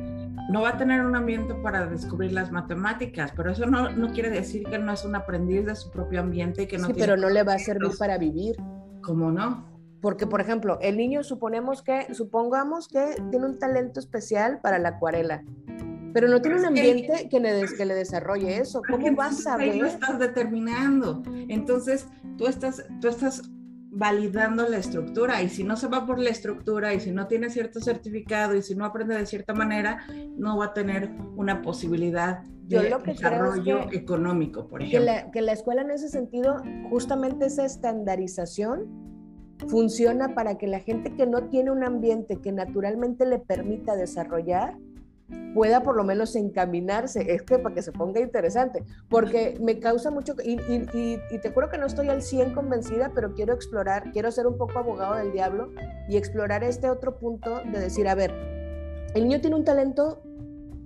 no 0.49 0.61
va 0.61 0.69
a 0.69 0.77
tener 0.77 1.05
un 1.05 1.15
ambiente 1.15 1.53
para 1.55 1.87
descubrir 1.87 2.31
las 2.31 2.51
matemáticas, 2.51 3.33
pero 3.35 3.51
eso 3.51 3.65
no, 3.65 3.89
no 3.89 4.11
quiere 4.13 4.29
decir 4.29 4.63
que 4.63 4.77
no 4.77 4.93
es 4.93 5.03
un 5.03 5.15
aprendiz 5.15 5.65
de 5.65 5.75
su 5.75 5.91
propio 5.91 6.21
ambiente 6.21 6.63
y 6.63 6.67
que 6.67 6.77
no 6.77 6.87
sí, 6.87 6.93
pero 6.97 7.17
no 7.17 7.29
le 7.29 7.43
va 7.43 7.53
a 7.53 7.59
servir 7.59 7.91
para 7.97 8.17
vivir. 8.17 8.55
¿Cómo 9.01 9.31
no? 9.31 9.65
Porque, 10.01 10.27
por 10.27 10.39
ejemplo, 10.39 10.77
el 10.81 10.97
niño 10.97 11.23
suponemos 11.23 11.81
que, 11.81 12.13
supongamos 12.13 12.87
que 12.87 13.15
tiene 13.31 13.45
un 13.45 13.57
talento 13.57 13.99
especial 13.99 14.59
para 14.61 14.77
la 14.77 14.89
acuarela, 14.89 15.43
pero 16.13 16.27
no 16.27 16.41
tiene 16.41 16.59
un 16.59 16.65
ambiente 16.65 17.27
que 17.29 17.39
le, 17.39 17.65
que 17.75 17.85
le 17.85 17.93
desarrolle 17.93 18.59
eso. 18.59 18.81
¿Cómo 18.89 19.15
vas 19.15 19.45
a 19.47 19.57
ver? 19.57 19.71
Ahí 19.71 19.79
lo 19.79 19.87
estás 19.87 20.19
determinando. 20.19 21.23
Entonces, 21.49 22.07
tú 22.37 22.47
estás, 22.47 22.85
tú 23.01 23.07
estás 23.07 23.41
validando 23.95 24.67
la 24.67 24.77
estructura 24.77 25.41
y 25.41 25.47
si 25.47 25.63
no 25.63 25.77
se 25.77 25.87
va 25.87 26.05
por 26.05 26.19
la 26.19 26.29
estructura 26.29 26.93
y 26.93 26.99
si 26.99 27.11
no 27.11 27.27
tiene 27.27 27.49
cierto 27.49 27.79
certificado 27.79 28.53
y 28.53 28.61
si 28.61 28.75
no 28.75 28.83
aprende 28.83 29.15
de 29.15 29.25
cierta 29.25 29.53
manera, 29.53 30.05
no 30.37 30.57
va 30.57 30.65
a 30.65 30.73
tener 30.73 31.11
una 31.37 31.61
posibilidad 31.61 32.43
de 32.43 32.93
desarrollo 33.05 33.89
económico, 33.93 34.67
por 34.67 34.81
ejemplo. 34.81 34.99
Que 34.99 35.05
la, 35.05 35.31
que 35.31 35.41
la 35.41 35.53
escuela 35.53 35.81
en 35.81 35.91
ese 35.91 36.09
sentido, 36.09 36.61
justamente 36.89 37.45
esa 37.45 37.63
estandarización 37.63 39.05
funciona 39.69 40.35
para 40.35 40.57
que 40.57 40.67
la 40.67 40.79
gente 40.79 41.15
que 41.15 41.25
no 41.25 41.47
tiene 41.47 41.71
un 41.71 41.83
ambiente 41.83 42.41
que 42.41 42.51
naturalmente 42.51 43.25
le 43.25 43.39
permita 43.39 43.95
desarrollar, 43.95 44.77
pueda 45.53 45.81
por 45.83 45.95
lo 45.95 46.03
menos 46.03 46.35
encaminarse, 46.35 47.33
es 47.33 47.41
que 47.41 47.57
para 47.57 47.73
que 47.73 47.81
se 47.81 47.91
ponga 47.91 48.19
interesante, 48.19 48.83
porque 49.09 49.57
me 49.61 49.79
causa 49.79 50.11
mucho, 50.11 50.35
y, 50.43 50.57
te 51.37 51.51
juro 51.51 51.69
que 51.69 51.77
no 51.77 51.85
estoy 51.85 52.09
al 52.09 52.21
100 52.21 52.53
convencida, 52.53 53.11
pero 53.15 53.33
quiero 53.33 53.53
explorar, 53.53 54.11
quiero 54.11 54.31
ser 54.31 54.47
un 54.47 54.57
poco 54.57 54.77
abogado 54.77 55.15
del 55.15 55.31
diablo 55.31 55.71
y 56.09 56.17
explorar 56.17 56.63
este 56.63 56.89
otro 56.89 57.17
punto 57.17 57.61
de 57.63 57.79
decir, 57.79 58.07
a 58.07 58.15
ver, 58.15 58.31
el 59.15 59.23
niño 59.23 59.41
tiene 59.41 59.55
un 59.55 59.63
talento 59.63 60.21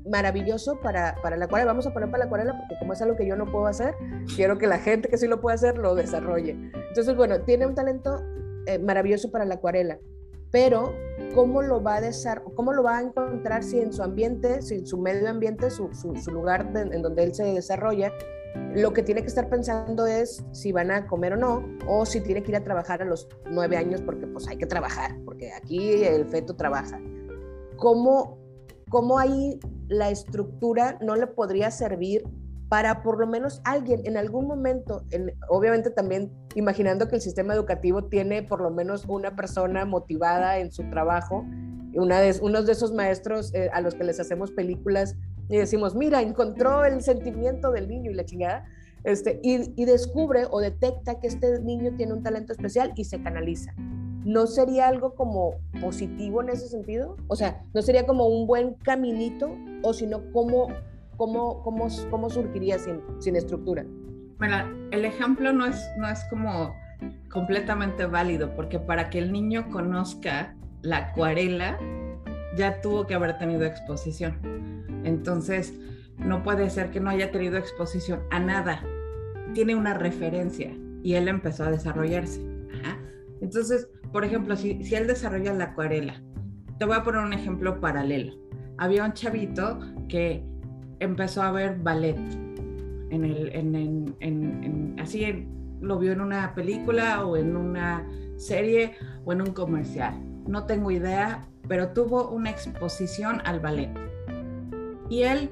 maravilloso 0.08 0.80
para, 0.80 1.16
para 1.22 1.36
la 1.36 1.46
acuarela, 1.46 1.72
vamos 1.72 1.88
a 1.88 1.94
poner 1.94 2.10
para 2.10 2.20
la 2.20 2.26
acuarela 2.26 2.58
porque 2.58 2.76
como 2.80 2.94
es 2.94 3.02
algo 3.02 3.16
que 3.16 3.28
yo 3.28 3.36
no 3.36 3.46
puedo 3.52 3.68
hacer, 3.68 3.96
quiero 4.36 4.58
que 4.58 4.68
la 4.68 4.80
gente 4.80 5.10
que 5.10 5.18
sí 5.18 5.28
lo 5.28 5.42
puede 5.42 5.56
hacer 5.56 5.78
lo 5.78 5.96
desarrolle. 5.96 6.52
Entonces, 6.90 7.16
bueno, 7.16 7.42
tiene 7.42 7.66
un 7.66 7.76
talento 7.76 8.24
eh, 8.66 8.80
maravilloso 8.80 9.30
para 9.32 9.46
la 9.46 9.56
acuarela 9.56 10.00
pero 10.52 10.94
¿cómo 11.36 11.62
lo 11.62 11.82
va 11.82 11.98
a 11.98 12.02
cómo 12.56 12.74
lo 12.74 12.84
va 12.84 12.98
a 12.98 13.02
encontrar 13.02 13.64
si 13.64 13.80
en 13.80 13.94
su 13.94 14.02
ambiente, 14.02 14.62
si 14.62 14.76
en 14.76 14.88
su 14.88 14.98
medio 14.98 15.30
ambiente, 15.30 15.70
su, 15.70 15.90
su, 15.94 16.32
lugar 16.32 16.72
en 16.76 17.02
donde 17.02 17.24
él 17.24 17.34
se 17.34 17.44
desarrolla, 17.44 18.12
lo 18.76 18.94
que 18.94 19.04
tiene 19.04 19.22
que 19.22 19.28
estar 19.28 19.50
pensando 19.50 20.06
es 20.08 20.44
si 20.52 20.72
van 20.72 20.92
a 20.92 21.08
comer 21.08 21.34
o 21.34 21.38
no, 21.38 21.64
o 21.88 22.06
si 22.06 22.22
tiene 22.22 22.44
que 22.44 22.52
ir 22.52 22.58
a 22.58 22.64
trabajar 22.64 23.02
a 23.02 23.06
los 23.06 23.28
nueve 23.50 23.78
años, 23.78 24.02
porque 24.02 24.28
pues 24.28 24.48
hay 24.48 24.58
que 24.58 24.66
trabajar, 24.66 25.18
porque 25.26 25.52
aquí 25.52 26.04
el 26.04 26.26
feto 26.26 26.56
trabaja. 26.56 27.00
¿Cómo, 27.78 28.38
cómo 28.90 29.20
ahí 29.20 29.60
la 29.88 30.10
estructura 30.10 30.98
no 31.02 31.16
le 31.16 31.28
podría 31.28 31.72
servir 31.72 32.24
para 32.70 33.02
por 33.02 33.20
lo 33.20 33.26
menos 33.26 33.62
alguien 33.66 34.02
en 34.06 34.16
algún 34.16 34.48
momento, 34.48 35.04
obviamente 35.50 35.90
también 35.90 36.32
imaginando 36.54 37.08
que 37.08 37.16
el 37.16 37.22
sistema 37.22 37.56
educativo 37.56 38.06
tiene 38.06 38.44
por 38.44 38.62
lo 38.62 38.70
menos 38.70 39.06
una 39.08 39.36
persona 39.36 39.86
motivada 39.86 40.60
en 40.60 40.72
su 40.72 40.88
trabajo, 40.92 41.46
una 41.96 42.20
de, 42.22 42.36
unos 42.42 42.68
de 42.68 42.74
esos 42.74 42.94
maestros 42.94 43.54
eh, 43.56 43.72
a 43.74 43.82
los 43.82 43.96
que 43.96 44.04
les 44.04 44.20
hacemos 44.20 44.52
películas 44.52 45.16
y 45.50 45.58
decimos, 45.58 45.96
mira, 45.96 46.22
encontró 46.22 46.86
el 46.86 47.02
sentimiento 47.02 47.72
del 47.72 47.90
niño 47.90 48.12
y 48.12 48.14
la 48.14 48.24
chingada, 48.24 48.66
este, 49.04 49.40
y, 49.42 49.74
y 49.76 49.86
descubre 49.86 50.46
o 50.52 50.60
detecta 50.60 51.20
que 51.20 51.28
este 51.28 51.60
niño 51.62 51.96
tiene 51.98 52.14
un 52.14 52.22
talento 52.22 52.54
especial 52.54 52.94
y 52.96 53.06
se 53.06 53.22
canaliza. 53.24 53.74
¿No 54.26 54.46
sería 54.46 54.88
algo 54.88 55.16
como 55.16 55.56
positivo 55.82 56.44
en 56.44 56.50
ese 56.50 56.68
sentido? 56.68 57.16
O 57.30 57.36
sea, 57.36 57.64
¿no 57.74 57.82
sería 57.82 58.06
como 58.06 58.28
un 58.28 58.46
buen 58.46 58.76
caminito 58.76 59.50
o 59.82 59.94
sino 59.94 60.32
como 60.34 60.68
¿cómo, 61.20 61.62
cómo, 61.64 61.88
cómo 62.10 62.30
surgiría 62.30 62.80
sin, 62.80 63.02
sin 63.20 63.36
estructura? 63.36 63.86
Bueno, 64.40 64.56
el 64.92 65.04
ejemplo 65.04 65.52
no 65.52 65.66
es, 65.66 65.86
no 65.98 66.08
es 66.10 66.24
como 66.30 66.74
completamente 67.30 68.06
válido, 68.06 68.56
porque 68.56 68.80
para 68.80 69.10
que 69.10 69.20
el 69.20 69.32
niño 69.32 69.70
conozca 69.70 70.56
la 70.82 71.10
acuarela, 71.10 71.78
ya 72.56 72.80
tuvo 72.80 73.06
que 73.06 73.16
haber 73.16 73.38
tenido 73.38 73.66
exposición. 73.66 74.40
Entonces, 75.04 75.78
no 76.18 76.42
puede 76.42 76.70
ser 76.70 76.90
que 76.90 77.02
no 77.02 77.10
haya 77.10 77.32
tenido 77.32 77.58
exposición 77.58 78.22
a 78.32 78.40
nada. 78.40 78.82
Tiene 79.54 79.76
una 79.76 79.94
referencia 79.94 80.74
y 81.04 81.16
él 81.16 81.28
empezó 81.28 81.66
a 81.66 81.72
desarrollarse. 81.72 82.42
Entonces, 83.42 83.90
por 84.12 84.26
ejemplo, 84.26 84.56
si, 84.56 84.84
si 84.84 84.96
él 84.96 85.08
desarrolla 85.08 85.54
la 85.54 85.66
acuarela, 85.66 86.22
te 86.78 86.86
voy 86.86 86.96
a 86.96 87.04
poner 87.04 87.22
un 87.22 87.34
ejemplo 87.34 87.80
paralelo. 87.80 88.34
Había 88.78 89.04
un 89.06 89.14
chavito 89.14 89.80
que 90.08 90.49
empezó 91.00 91.42
a 91.42 91.52
ver 91.52 91.78
ballet. 91.80 92.18
En 93.10 93.26
el, 93.26 93.52
en, 94.20 94.96
así 95.00 95.48
lo 95.82 95.98
vio 95.98 96.12
en 96.12 96.22
una 96.22 96.54
película 96.54 97.26
o 97.26 97.38
en 97.38 97.56
una 97.56 98.08
serie 98.38 98.94
o 99.26 99.34
en 99.34 99.42
un 99.42 99.54
comercial. 99.54 100.14
No 100.48 100.66
tengo 100.66 100.92
idea, 100.92 101.48
pero 101.68 101.90
tuvo 101.90 102.30
una 102.30 102.52
exposición 102.52 103.42
al 103.46 103.60
ballet. 103.60 103.90
Y 105.10 105.24
él 105.24 105.50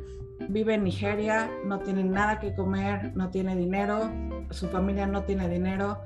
vive 0.49 0.75
en 0.75 0.83
Nigeria, 0.83 1.49
no 1.65 1.79
tiene 1.79 2.03
nada 2.03 2.39
que 2.39 2.53
comer, 2.53 3.15
no 3.15 3.29
tiene 3.29 3.55
dinero, 3.55 4.11
su 4.51 4.67
familia 4.67 5.07
no 5.07 5.23
tiene 5.23 5.49
dinero, 5.49 5.99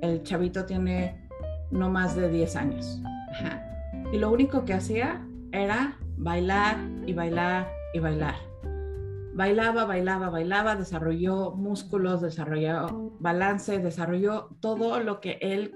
el 0.00 0.22
chavito 0.22 0.64
tiene 0.64 1.28
no 1.70 1.90
más 1.90 2.14
de 2.14 2.28
10 2.28 2.56
años. 2.56 3.00
Y 4.12 4.18
lo 4.18 4.30
único 4.30 4.64
que 4.64 4.74
hacía 4.74 5.26
era 5.50 5.98
bailar 6.16 6.76
y 7.04 7.12
bailar 7.14 7.68
y 7.92 7.98
bailar 7.98 8.53
bailaba, 9.34 9.84
bailaba, 9.84 10.30
bailaba, 10.30 10.76
desarrolló 10.76 11.52
músculos, 11.52 12.22
desarrolló 12.22 13.12
balance, 13.18 13.78
desarrolló 13.78 14.56
todo 14.60 15.00
lo 15.00 15.20
que 15.20 15.38
él 15.40 15.72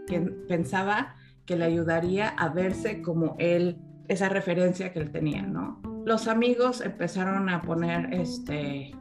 pensaba 0.46 1.16
que 1.44 1.56
le 1.56 1.64
ayudaría 1.64 2.28
a 2.28 2.50
verse 2.50 3.02
como 3.02 3.34
él, 3.38 3.78
esa 4.06 4.28
referencia 4.28 4.92
que 4.92 5.00
él 5.00 5.10
tenía, 5.10 5.42
¿no? 5.42 5.80
Los 6.04 6.28
amigos 6.28 6.80
empezaron 6.80 7.48
a 7.48 7.62
poner 7.62 8.14
este 8.14 8.92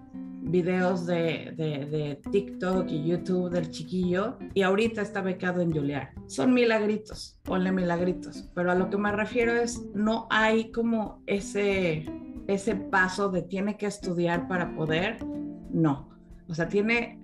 videos 0.41 1.05
de, 1.05 1.53
de, 1.57 2.21
TikTok 2.31 2.89
y 2.89 3.05
YouTube 3.05 3.49
del 3.49 3.69
chiquillo 3.69 4.37
y 4.53 4.61
ahorita 4.61 5.01
está 5.01 5.21
becado 5.21 5.61
en 5.61 5.71
Juilliard. 5.71 6.09
Son 6.27 6.53
milagritos, 6.53 7.37
ponle 7.43 7.71
milagritos, 7.71 8.49
pero 8.55 8.71
a 8.71 8.75
lo 8.75 8.89
que 8.89 8.97
me 8.97 9.11
refiero 9.11 9.53
es 9.53 9.85
no 9.93 10.27
hay 10.29 10.71
como 10.71 11.21
ese 11.25 12.05
ese 12.47 12.75
paso 12.75 13.29
de 13.29 13.41
tiene 13.41 13.77
que 13.77 13.85
estudiar 13.85 14.47
para 14.47 14.73
poder, 14.75 15.17
no. 15.69 16.09
O 16.47 16.55
sea, 16.55 16.67
tiene, 16.67 17.19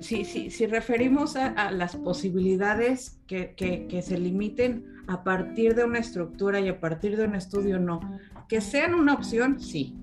si, 0.00 0.24
si, 0.24 0.50
si 0.50 0.66
referimos 0.66 1.36
a, 1.36 1.70
las 1.70 1.96
posibilidades 1.96 3.20
que, 3.26 3.54
que, 3.54 4.02
se 4.02 4.18
limiten 4.18 4.86
a 5.06 5.22
partir 5.22 5.74
de 5.74 5.84
una 5.84 5.98
estructura 5.98 6.60
y 6.60 6.68
a 6.68 6.80
partir 6.80 7.16
de 7.16 7.24
un 7.24 7.34
estudio, 7.34 7.78
no. 7.78 8.00
Que 8.48 8.60
sean 8.60 8.94
una 8.94 9.14
opción, 9.14 9.60
sí. 9.60 9.96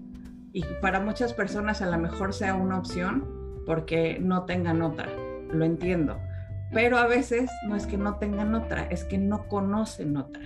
Y 0.53 0.63
para 0.81 0.99
muchas 0.99 1.33
personas 1.33 1.81
a 1.81 1.89
lo 1.89 1.97
mejor 1.97 2.33
sea 2.33 2.55
una 2.55 2.77
opción 2.77 3.63
porque 3.65 4.19
no 4.19 4.45
tengan 4.45 4.81
otra, 4.81 5.07
lo 5.51 5.65
entiendo. 5.65 6.19
Pero 6.71 6.97
a 6.97 7.07
veces 7.07 7.49
no 7.67 7.75
es 7.75 7.85
que 7.85 7.97
no 7.97 8.15
tengan 8.15 8.53
otra, 8.55 8.85
es 8.85 9.03
que 9.05 9.17
no 9.17 9.47
conocen 9.47 10.17
otra. 10.17 10.43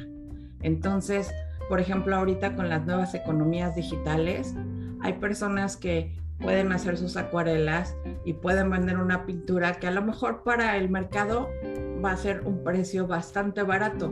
Entonces, 0.61 1.31
por 1.69 1.79
ejemplo, 1.79 2.15
ahorita 2.15 2.55
con 2.55 2.69
las 2.69 2.85
nuevas 2.85 3.13
economías 3.13 3.75
digitales, 3.75 4.55
hay 5.01 5.13
personas 5.13 5.77
que 5.77 6.13
pueden 6.39 6.71
hacer 6.71 6.97
sus 6.97 7.15
acuarelas 7.17 7.95
y 8.25 8.33
pueden 8.33 8.69
vender 8.69 8.97
una 8.97 9.25
pintura 9.25 9.73
que 9.73 9.87
a 9.87 9.91
lo 9.91 10.01
mejor 10.01 10.43
para 10.43 10.77
el 10.77 10.89
mercado 10.89 11.49
va 12.03 12.11
a 12.11 12.17
ser 12.17 12.41
un 12.45 12.63
precio 12.63 13.07
bastante 13.07 13.63
barato, 13.63 14.11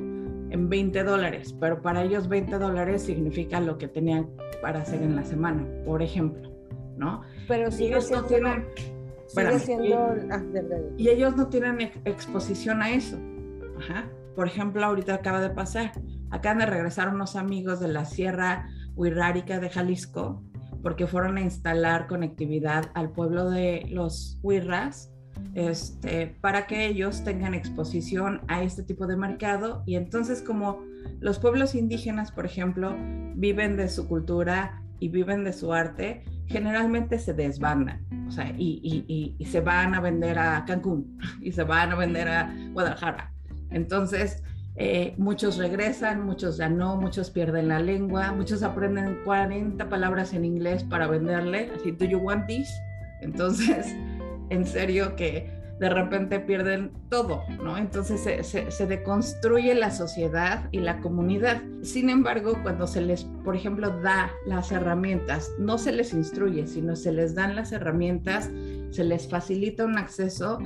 en 0.53 0.69
20 0.69 1.03
dólares, 1.03 1.55
pero 1.59 1.81
para 1.81 2.03
ellos 2.03 2.27
20 2.27 2.59
dólares 2.59 3.01
significa 3.01 3.59
lo 3.59 3.79
que 3.79 3.87
tenían 3.87 4.29
para 4.61 4.81
hacer 4.81 5.01
en 5.01 5.15
la 5.15 5.23
semana, 5.23 5.65
por 5.83 6.03
ejemplo, 6.03 6.51
¿no? 6.95 7.23
Pero 7.47 7.71
si 7.71 7.87
ellos 7.87 8.11
no 8.11 8.23
tienen... 8.25 8.67
Ah, 9.35 10.43
y, 10.95 11.09
ellos 11.09 11.35
no 11.35 11.47
tienen 11.47 11.79
exposición 12.05 12.83
a 12.83 12.91
eso. 12.91 13.17
Por 14.35 14.45
ejemplo, 14.45 14.85
ahorita 14.85 15.15
acaba 15.15 15.41
de 15.41 15.49
pasar 15.49 15.91
Acaban 16.33 16.57
de 16.57 16.65
regresar 16.65 17.09
unos 17.13 17.35
amigos 17.35 17.79
de 17.79 17.89
la 17.89 18.05
Sierra 18.05 18.67
Huirrárica 18.95 19.59
de 19.59 19.69
Jalisco 19.69 20.43
porque 20.81 21.05
fueron 21.05 21.37
a 21.37 21.41
instalar 21.41 22.07
conectividad 22.07 22.89
al 22.95 23.11
pueblo 23.11 23.51
de 23.51 23.85
los 23.91 24.39
Huirras 24.41 25.11
este, 25.53 26.35
para 26.41 26.65
que 26.65 26.87
ellos 26.87 27.23
tengan 27.23 27.53
exposición 27.53 28.41
a 28.47 28.63
este 28.63 28.81
tipo 28.81 29.05
de 29.05 29.15
mercado. 29.15 29.83
Y 29.85 29.95
entonces 29.95 30.41
como 30.41 30.81
los 31.19 31.37
pueblos 31.37 31.75
indígenas, 31.75 32.31
por 32.31 32.47
ejemplo, 32.47 32.97
viven 33.35 33.77
de 33.77 33.87
su 33.87 34.07
cultura 34.07 34.81
y 34.99 35.09
viven 35.09 35.43
de 35.43 35.53
su 35.53 35.71
arte, 35.71 36.25
generalmente 36.47 37.19
se 37.19 37.35
desbandan, 37.35 38.05
o 38.27 38.31
sea, 38.31 38.51
y, 38.57 39.35
y, 39.37 39.45
se 39.45 39.61
van 39.61 39.93
a 39.93 39.99
vender 39.99 40.39
a 40.39 40.65
Cancún 40.65 41.19
y 41.41 41.51
se 41.51 41.63
van 41.63 41.91
a 41.91 41.95
vender 41.95 42.27
a 42.27 42.51
Guadalajara. 42.71 43.31
Entonces, 43.69 44.41
eh, 44.75 45.13
muchos 45.17 45.57
regresan, 45.57 46.25
muchos 46.25 46.57
ya 46.57 46.69
no, 46.69 46.97
muchos 46.97 47.29
pierden 47.29 47.67
la 47.67 47.79
lengua, 47.79 48.31
muchos 48.31 48.63
aprenden 48.63 49.19
40 49.23 49.87
palabras 49.89 50.33
en 50.33 50.45
inglés 50.45 50.83
para 50.83 51.07
venderle, 51.07 51.71
así, 51.75 51.91
¿do 51.91 52.05
you 52.05 52.17
want 52.17 52.47
this? 52.47 52.69
Entonces, 53.21 53.95
en 54.49 54.65
serio 54.65 55.15
que 55.15 55.63
de 55.79 55.89
repente 55.89 56.39
pierden 56.39 56.91
todo, 57.09 57.43
¿no? 57.61 57.77
Entonces 57.77 58.21
se, 58.47 58.87
deconstruye 58.87 59.75
la 59.75 59.91
sociedad 59.91 60.69
y 60.71 60.79
la 60.79 60.99
comunidad. 60.99 61.61
Sin 61.81 62.09
embargo, 62.09 62.57
cuando 62.63 62.87
se 62.87 63.01
les, 63.01 63.25
por 63.43 63.55
ejemplo, 63.55 63.89
da 64.01 64.31
las 64.45 64.71
herramientas, 64.71 65.51
no 65.59 65.77
se 65.77 65.91
les 65.91 66.13
instruye, 66.13 66.67
sino 66.67 66.95
se 66.95 67.11
les 67.11 67.35
dan 67.35 67.55
las 67.55 67.71
herramientas, 67.71 68.49
se 68.91 69.03
les 69.03 69.27
facilita 69.27 69.83
un 69.83 69.97
acceso, 69.97 70.59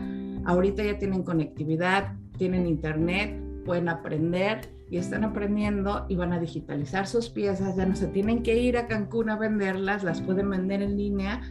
ahorita 0.45 0.83
ya 0.83 0.99
tienen 0.99 1.23
conectividad, 1.23 2.13
tienen 2.37 2.67
internet, 2.67 3.46
pueden 3.67 3.87
aprender 3.87 4.61
y 4.89 4.97
están 4.97 5.23
aprendiendo 5.23 6.07
y 6.09 6.15
van 6.15 6.33
a 6.33 6.39
digitalizar 6.39 7.05
sus 7.05 7.29
piezas, 7.29 7.75
ya 7.75 7.85
no 7.85 7.95
se 7.95 8.07
tienen 8.07 8.41
que 8.41 8.57
ir 8.57 8.77
a 8.77 8.87
Cancún 8.87 9.29
a 9.29 9.37
venderlas, 9.37 10.03
las 10.03 10.21
pueden 10.21 10.49
vender 10.49 10.81
en 10.81 10.97
línea 10.97 11.41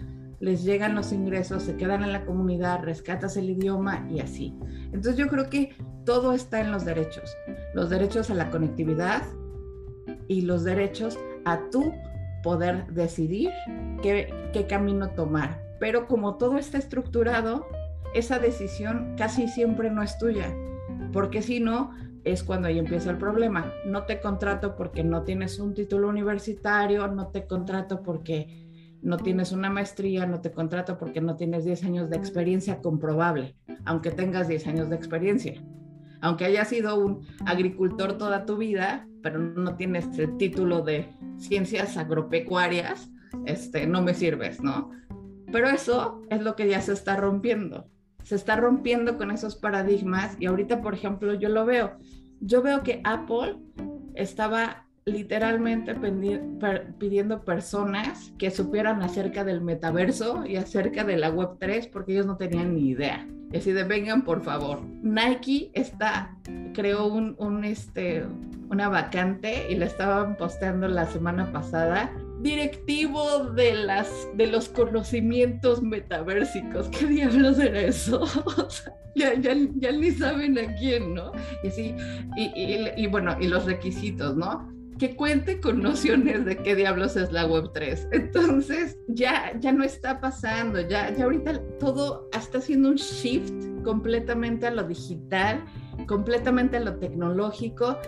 les 0.40 0.64
llegan 0.64 0.94
los 0.94 1.12
ingresos, 1.12 1.62
se 1.62 1.76
quedan 1.76 2.02
en 2.02 2.12
la 2.12 2.24
comunidad, 2.24 2.82
rescatas 2.82 3.36
el 3.36 3.50
idioma 3.50 4.06
y 4.10 4.20
así. 4.20 4.54
Entonces 4.86 5.16
yo 5.16 5.28
creo 5.28 5.48
que 5.48 5.74
todo 6.04 6.32
está 6.32 6.60
en 6.60 6.70
los 6.70 6.84
derechos, 6.84 7.36
los 7.74 7.90
derechos 7.90 8.30
a 8.30 8.34
la 8.34 8.50
conectividad 8.50 9.22
y 10.28 10.42
los 10.42 10.64
derechos 10.64 11.18
a 11.44 11.60
tú 11.70 11.92
poder 12.42 12.86
decidir 12.92 13.50
qué, 14.02 14.32
qué 14.52 14.66
camino 14.66 15.10
tomar. 15.10 15.62
Pero 15.80 16.06
como 16.06 16.36
todo 16.36 16.58
está 16.58 16.78
estructurado, 16.78 17.66
esa 18.14 18.38
decisión 18.38 19.14
casi 19.16 19.48
siempre 19.48 19.90
no 19.90 20.02
es 20.02 20.18
tuya, 20.18 20.54
porque 21.12 21.42
si 21.42 21.60
no, 21.60 21.92
es 22.26 22.42
cuando 22.42 22.66
ahí 22.66 22.78
empieza 22.78 23.10
el 23.10 23.18
problema. 23.18 23.72
No 23.86 24.02
te 24.02 24.20
contrato 24.20 24.74
porque 24.74 25.04
no 25.04 25.22
tienes 25.22 25.60
un 25.60 25.74
título 25.74 26.08
universitario, 26.08 27.06
no 27.06 27.28
te 27.28 27.46
contrato 27.46 28.02
porque 28.02 28.66
no 29.00 29.16
tienes 29.16 29.52
una 29.52 29.70
maestría, 29.70 30.26
no 30.26 30.40
te 30.40 30.50
contrato 30.50 30.98
porque 30.98 31.20
no 31.20 31.36
tienes 31.36 31.64
10 31.64 31.84
años 31.84 32.10
de 32.10 32.16
experiencia 32.16 32.82
comprobable, 32.82 33.54
aunque 33.84 34.10
tengas 34.10 34.48
10 34.48 34.66
años 34.66 34.90
de 34.90 34.96
experiencia. 34.96 35.62
Aunque 36.20 36.46
hayas 36.46 36.68
sido 36.68 36.98
un 36.98 37.24
agricultor 37.46 38.18
toda 38.18 38.44
tu 38.44 38.56
vida, 38.56 39.06
pero 39.22 39.38
no 39.38 39.76
tienes 39.76 40.18
el 40.18 40.36
título 40.36 40.82
de 40.82 41.08
ciencias 41.38 41.96
agropecuarias, 41.96 43.08
este, 43.44 43.86
no 43.86 44.02
me 44.02 44.14
sirves, 44.14 44.60
¿no? 44.60 44.90
Pero 45.52 45.68
eso 45.68 46.22
es 46.28 46.42
lo 46.42 46.56
que 46.56 46.68
ya 46.68 46.80
se 46.80 46.92
está 46.92 47.14
rompiendo. 47.14 47.88
Se 48.26 48.34
está 48.34 48.56
rompiendo 48.56 49.18
con 49.18 49.30
esos 49.30 49.54
paradigmas 49.54 50.36
y 50.40 50.46
ahorita, 50.46 50.82
por 50.82 50.94
ejemplo, 50.94 51.34
yo 51.34 51.48
lo 51.48 51.64
veo. 51.64 51.92
Yo 52.40 52.60
veo 52.60 52.82
que 52.82 53.00
Apple 53.04 53.54
estaba 54.16 54.84
literalmente 55.04 55.94
pidiendo 56.98 57.44
personas 57.44 58.32
que 58.36 58.50
supieran 58.50 59.00
acerca 59.02 59.44
del 59.44 59.60
metaverso 59.60 60.44
y 60.44 60.56
acerca 60.56 61.04
de 61.04 61.18
la 61.18 61.30
web 61.30 61.50
3 61.60 61.86
porque 61.86 62.14
ellos 62.14 62.26
no 62.26 62.36
tenían 62.36 62.74
ni 62.74 62.88
idea. 62.88 63.28
Y 63.52 63.58
así 63.58 63.70
de 63.70 63.84
vengan 63.84 64.22
por 64.22 64.42
favor. 64.42 64.82
Nike 65.02 65.70
está, 65.72 66.36
creó 66.74 67.06
un, 67.06 67.36
un, 67.38 67.64
este, 67.64 68.24
una 68.68 68.88
vacante 68.88 69.70
y 69.70 69.76
la 69.76 69.86
estaban 69.86 70.36
posteando 70.36 70.88
la 70.88 71.06
semana 71.06 71.52
pasada. 71.52 72.10
Directivo 72.46 73.44
de, 73.56 73.74
las, 73.74 74.08
de 74.34 74.46
los 74.46 74.68
conocimientos 74.68 75.82
metaversicos. 75.82 76.86
¿Qué 76.88 77.06
diablos 77.06 77.58
era 77.58 77.80
eso? 77.80 78.24
ya, 79.16 79.34
ya, 79.34 79.52
ya, 79.74 79.90
ni 79.90 80.12
saben 80.12 80.56
a 80.56 80.72
quién, 80.76 81.12
¿no? 81.12 81.32
Y 81.64 81.66
así, 81.66 81.96
y, 82.36 82.42
y, 82.54 82.88
y 82.96 83.06
bueno, 83.08 83.36
y 83.40 83.48
los 83.48 83.64
requisitos, 83.64 84.36
¿no? 84.36 84.72
que 84.98 85.14
cuente 85.14 85.60
con 85.60 85.82
nociones 85.82 86.44
de 86.44 86.56
qué 86.56 86.74
diablos 86.74 87.16
es 87.16 87.32
la 87.32 87.46
Web3. 87.46 88.08
Entonces, 88.12 88.96
ya, 89.08 89.52
ya 89.58 89.72
no 89.72 89.84
está 89.84 90.20
pasando, 90.20 90.80
ya, 90.80 91.12
ya 91.14 91.24
ahorita 91.24 91.60
todo 91.78 92.28
está 92.32 92.58
haciendo 92.58 92.90
un 92.90 92.96
shift 92.96 93.52
completamente 93.84 94.66
a 94.66 94.70
lo 94.70 94.84
digital, 94.84 95.64
completamente 96.06 96.76
a 96.76 96.80
lo 96.80 96.96
tecnológico, 96.96 97.98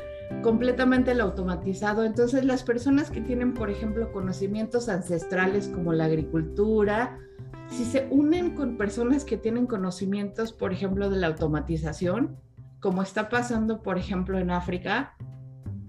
completamente 0.42 1.14
lo 1.14 1.24
automatizado. 1.24 2.04
Entonces, 2.04 2.44
las 2.44 2.62
personas 2.62 3.10
que 3.10 3.20
tienen, 3.20 3.54
por 3.54 3.70
ejemplo, 3.70 4.12
conocimientos 4.12 4.88
ancestrales 4.88 5.68
como 5.68 5.92
la 5.92 6.04
agricultura, 6.04 7.18
si 7.68 7.84
se 7.84 8.08
unen 8.10 8.54
con 8.54 8.76
personas 8.76 9.24
que 9.24 9.36
tienen 9.36 9.66
conocimientos, 9.66 10.52
por 10.52 10.72
ejemplo, 10.72 11.10
de 11.10 11.18
la 11.18 11.28
automatización, 11.28 12.36
como 12.80 13.02
está 13.02 13.28
pasando, 13.28 13.82
por 13.82 13.98
ejemplo, 13.98 14.38
en 14.38 14.50
África, 14.50 15.14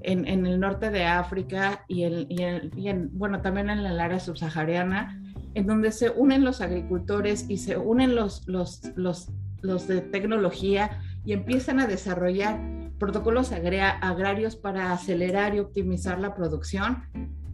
en, 0.02 0.46
el 0.46 0.60
norte 0.60 0.90
de 0.92 1.06
África 1.06 1.84
y, 1.88 2.04
en, 2.04 3.10
bueno, 3.14 3.42
también 3.42 3.70
en 3.70 3.80
el 3.80 4.00
área 4.00 4.20
subsahariana, 4.20 5.22
en 5.54 5.68
donde 5.68 5.92
se 5.92 6.10
unen 6.10 6.44
los 6.44 6.62
agricultores 6.62 7.46
y 7.50 7.58
se 7.58 7.78
unen 7.78 8.16
los, 8.16 8.48
los, 8.48 8.82
los, 8.96 9.30
los 9.62 9.88
de 9.88 10.02
tecnología 10.02 11.02
y 11.26 11.34
empiezan 11.34 11.80
a 11.80 11.88
desarrollar 11.88 12.60
protocolos 13.00 13.52
agrarios 13.52 14.56
para 14.56 14.92
acelerar 14.92 15.56
y 15.56 15.60
optimizar 15.60 16.20
la 16.20 16.36
producción, 16.36 17.04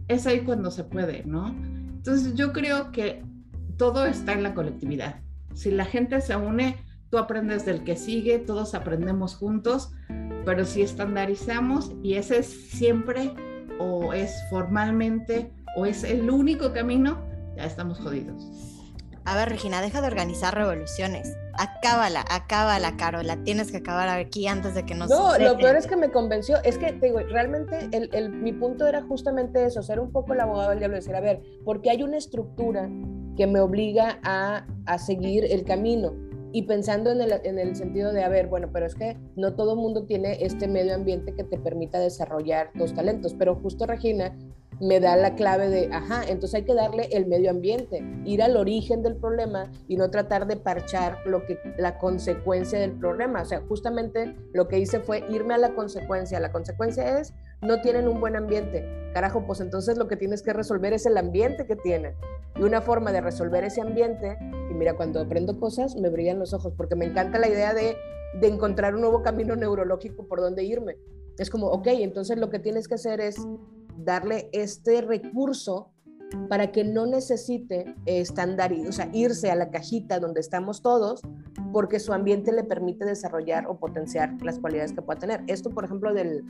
es 0.07 0.27
ahí 0.27 0.41
cuando 0.41 0.71
se 0.71 0.83
puede, 0.83 1.23
¿no? 1.25 1.47
Entonces 1.47 2.35
yo 2.35 2.51
creo 2.51 2.91
que 2.91 3.23
todo 3.77 4.05
está 4.05 4.33
en 4.33 4.43
la 4.43 4.53
colectividad. 4.53 5.21
Si 5.53 5.71
la 5.71 5.85
gente 5.85 6.21
se 6.21 6.35
une, 6.35 6.77
tú 7.09 7.17
aprendes 7.17 7.65
del 7.65 7.83
que 7.83 7.95
sigue, 7.95 8.39
todos 8.39 8.75
aprendemos 8.75 9.35
juntos 9.35 9.91
pero 10.45 10.63
si 10.63 10.83
estandarizamos 10.83 11.91
y 12.03 12.13
ese 12.13 12.39
es 12.39 12.45
siempre 12.45 13.33
o 13.79 14.13
es 14.13 14.31
formalmente 14.49 15.51
o 15.75 15.85
es 15.85 16.03
el 16.03 16.29
único 16.29 16.71
camino, 16.71 17.19
ya 17.57 17.65
estamos 17.65 17.99
jodidos. 17.99 18.74
A 19.25 19.35
ver, 19.35 19.49
Regina, 19.49 19.81
deja 19.81 20.01
de 20.01 20.07
organizar 20.07 20.53
revoluciones. 20.53 21.35
Acábala, 21.53 22.23
acábala, 22.29 22.95
Carola. 22.95 23.37
Tienes 23.43 23.71
que 23.71 23.77
acabar 23.77 24.07
aquí 24.07 24.47
antes 24.47 24.75
de 24.75 24.85
que 24.85 24.93
nos. 24.93 25.09
No, 25.09 25.37
lo 25.39 25.57
peor 25.57 25.75
es 25.75 25.87
que 25.87 25.95
me 25.95 26.11
convenció. 26.11 26.57
Es 26.63 26.77
que, 26.77 26.93
te 26.93 27.07
digo, 27.07 27.19
realmente 27.19 27.89
el, 27.91 28.29
mi 28.29 28.53
punto 28.53 28.85
era 28.85 29.01
justamente 29.01 29.65
eso: 29.65 29.81
ser 29.81 29.99
un 29.99 30.11
poco 30.11 30.33
el 30.33 30.41
abogado 30.41 30.69
del 30.69 30.79
diablo. 30.79 30.97
Decir, 30.97 31.15
a 31.15 31.21
ver, 31.21 31.41
porque 31.63 31.89
hay 31.89 32.03
una 32.03 32.17
estructura 32.17 32.87
que 33.35 33.47
me 33.47 33.59
obliga 33.59 34.19
a, 34.23 34.67
a 34.85 34.97
seguir 34.99 35.45
el 35.45 35.63
camino 35.63 36.13
y 36.55 36.61
pensando 36.61 37.11
en 37.11 37.19
el, 37.19 37.33
en 37.43 37.59
el, 37.59 37.75
sentido 37.75 38.13
de, 38.13 38.23
a 38.23 38.29
ver, 38.29 38.47
bueno, 38.47 38.69
pero 38.71 38.85
es 38.85 38.95
que 38.95 39.17
no 39.35 39.55
todo 39.55 39.73
el 39.73 39.79
mundo 39.79 40.05
tiene 40.05 40.37
este 40.39 40.69
medio 40.69 40.95
ambiente 40.95 41.33
que 41.33 41.43
te 41.43 41.57
permita 41.57 41.99
desarrollar 41.99 42.71
tus 42.77 42.93
talentos, 42.93 43.33
pero 43.33 43.55
justo 43.55 43.85
Regina 43.85 44.33
me 44.79 44.99
da 44.99 45.15
la 45.15 45.35
clave 45.35 45.69
de, 45.69 45.89
ajá, 45.91 46.23
entonces 46.27 46.55
hay 46.55 46.63
que 46.63 46.73
darle 46.73 47.07
el 47.11 47.27
medio 47.27 47.49
ambiente, 47.49 48.03
ir 48.25 48.43
al 48.43 48.57
origen 48.57 49.03
del 49.03 49.15
problema 49.15 49.71
y 49.87 49.95
no 49.95 50.09
tratar 50.09 50.47
de 50.47 50.57
parchar 50.57 51.19
lo 51.25 51.45
que 51.45 51.57
la 51.77 51.97
consecuencia 51.97 52.79
del 52.79 52.91
problema. 52.91 53.41
O 53.41 53.45
sea, 53.45 53.61
justamente 53.67 54.35
lo 54.53 54.67
que 54.67 54.79
hice 54.79 54.99
fue 54.99 55.23
irme 55.29 55.53
a 55.53 55.57
la 55.57 55.73
consecuencia. 55.73 56.39
La 56.39 56.51
consecuencia 56.51 57.19
es 57.19 57.33
no 57.61 57.81
tienen 57.81 58.07
un 58.07 58.19
buen 58.19 58.35
ambiente. 58.35 58.85
Carajo, 59.13 59.45
pues 59.45 59.61
entonces 59.61 59.97
lo 59.97 60.07
que 60.07 60.17
tienes 60.17 60.41
que 60.41 60.53
resolver 60.53 60.93
es 60.93 61.05
el 61.05 61.17
ambiente 61.17 61.65
que 61.65 61.75
tienen. 61.75 62.13
Y 62.57 62.63
una 62.63 62.81
forma 62.81 63.11
de 63.11 63.21
resolver 63.21 63.63
ese 63.63 63.81
ambiente, 63.81 64.37
y 64.69 64.73
mira, 64.73 64.95
cuando 64.95 65.21
aprendo 65.21 65.59
cosas 65.59 65.95
me 65.95 66.09
brillan 66.09 66.39
los 66.39 66.53
ojos, 66.53 66.73
porque 66.75 66.95
me 66.95 67.05
encanta 67.05 67.39
la 67.39 67.47
idea 67.47 67.73
de, 67.73 67.95
de 68.39 68.47
encontrar 68.47 68.95
un 68.95 69.01
nuevo 69.01 69.23
camino 69.23 69.55
neurológico 69.55 70.27
por 70.27 70.41
donde 70.41 70.63
irme. 70.63 70.97
Es 71.37 71.49
como, 71.49 71.67
ok, 71.67 71.87
entonces 71.87 72.37
lo 72.37 72.49
que 72.49 72.59
tienes 72.59 72.87
que 72.87 72.95
hacer 72.95 73.19
es 73.19 73.37
darle 73.97 74.49
este 74.51 75.01
recurso 75.01 75.91
para 76.49 76.71
que 76.71 76.83
no 76.83 77.05
necesite 77.05 77.95
estandarizar, 78.05 78.89
o 78.89 78.91
sea, 78.91 79.09
irse 79.13 79.51
a 79.51 79.55
la 79.55 79.69
cajita 79.69 80.19
donde 80.19 80.41
estamos 80.41 80.81
todos, 80.81 81.21
porque 81.71 81.99
su 81.99 82.13
ambiente 82.13 82.51
le 82.51 82.63
permite 82.63 83.05
desarrollar 83.05 83.67
o 83.67 83.77
potenciar 83.77 84.33
las 84.41 84.59
cualidades 84.59 84.93
que 84.93 85.01
pueda 85.01 85.19
tener. 85.19 85.43
Esto, 85.47 85.69
por 85.69 85.85
ejemplo, 85.85 86.13
del, 86.13 86.43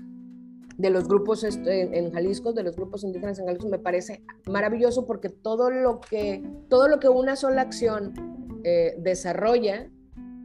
de 0.77 0.89
los 0.89 1.07
grupos 1.07 1.43
este, 1.43 1.97
en 1.97 2.11
Jalisco, 2.11 2.53
de 2.53 2.63
los 2.63 2.75
grupos 2.75 3.03
indígenas 3.03 3.39
en 3.39 3.45
Jalisco, 3.45 3.69
me 3.69 3.79
parece 3.79 4.23
maravilloso 4.47 5.05
porque 5.05 5.29
todo 5.29 5.69
lo 5.69 5.99
que, 5.99 6.43
todo 6.69 6.87
lo 6.87 6.99
que 6.99 7.09
una 7.09 7.35
sola 7.35 7.61
acción 7.61 8.13
eh, 8.63 8.95
desarrolla, 8.99 9.89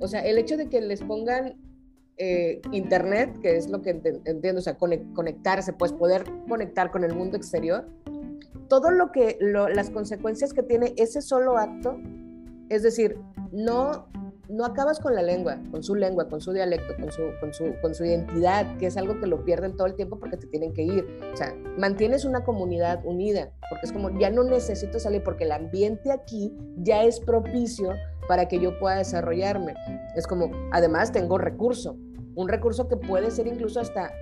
o 0.01 0.09
sea, 0.09 0.21
el 0.21 0.39
hecho 0.39 0.57
de 0.57 0.69
que 0.69 0.81
les 0.81 1.03
pongan 1.03 1.57
eh, 2.23 2.61
internet, 2.71 3.41
que 3.41 3.57
es 3.57 3.71
lo 3.71 3.81
que 3.81 3.91
entiendo, 4.27 4.59
o 4.59 4.63
sea, 4.63 4.77
conectarse, 4.77 5.73
pues 5.73 5.91
poder 5.91 6.25
conectar 6.49 6.91
con 6.91 7.03
el 7.03 7.15
mundo 7.15 7.39
exterior, 7.39 7.89
todo 8.69 8.91
lo 8.91 9.11
que, 9.11 9.39
las 9.41 9.89
consecuencias 9.89 10.53
que 10.53 10.63
tiene 10.63 10.93
ese 10.99 11.23
solo 11.23 11.57
acto, 11.57 11.97
es 12.69 12.83
decir, 12.83 13.17
no, 13.53 14.07
no 14.51 14.67
acabas 14.67 15.01
con 15.01 15.15
la 15.15 15.23
lengua, 15.23 15.59
con 15.71 15.83
su 15.83 15.95
lengua, 15.95 16.29
con 16.29 16.43
su 16.43 16.53
dialecto, 16.53 16.95
con 17.01 17.11
su, 17.11 17.23
con 17.41 17.55
su, 17.55 17.73
con 17.81 17.95
su 17.95 18.05
identidad, 18.05 18.77
que 18.77 18.87
es 18.87 18.99
algo 18.99 19.19
que 19.19 19.27
lo 19.27 19.43
pierden 19.43 19.75
todo 19.75 19.87
el 19.87 19.95
tiempo 19.95 20.19
porque 20.19 20.37
te 20.37 20.47
tienen 20.47 20.75
que 20.75 20.83
ir. 20.83 21.07
O 21.33 21.37
sea, 21.39 21.55
mantienes 21.79 22.27
una 22.27 22.45
comunidad 22.45 23.01
unida, 23.07 23.51
porque 23.71 23.87
es 23.87 23.93
como, 23.93 24.19
ya 24.19 24.29
no 24.29 24.45
necesito 24.45 24.99
salir 24.99 25.23
porque 25.23 25.45
el 25.45 25.53
ambiente 25.53 26.13
aquí 26.13 26.55
ya 26.77 27.03
es 27.03 27.19
propicio 27.19 27.95
para 28.29 28.47
que 28.47 28.61
yo 28.61 28.79
pueda 28.79 28.97
desarrollarme. 28.97 29.75
Es 30.15 30.27
como, 30.27 30.51
además 30.71 31.13
tengo 31.13 31.39
recurso, 31.39 31.97
un 32.35 32.49
recurso 32.49 32.89
que 32.89 32.97
puede 32.97 33.31
ser 33.31 33.47
incluso 33.47 33.81
hasta 33.81 34.13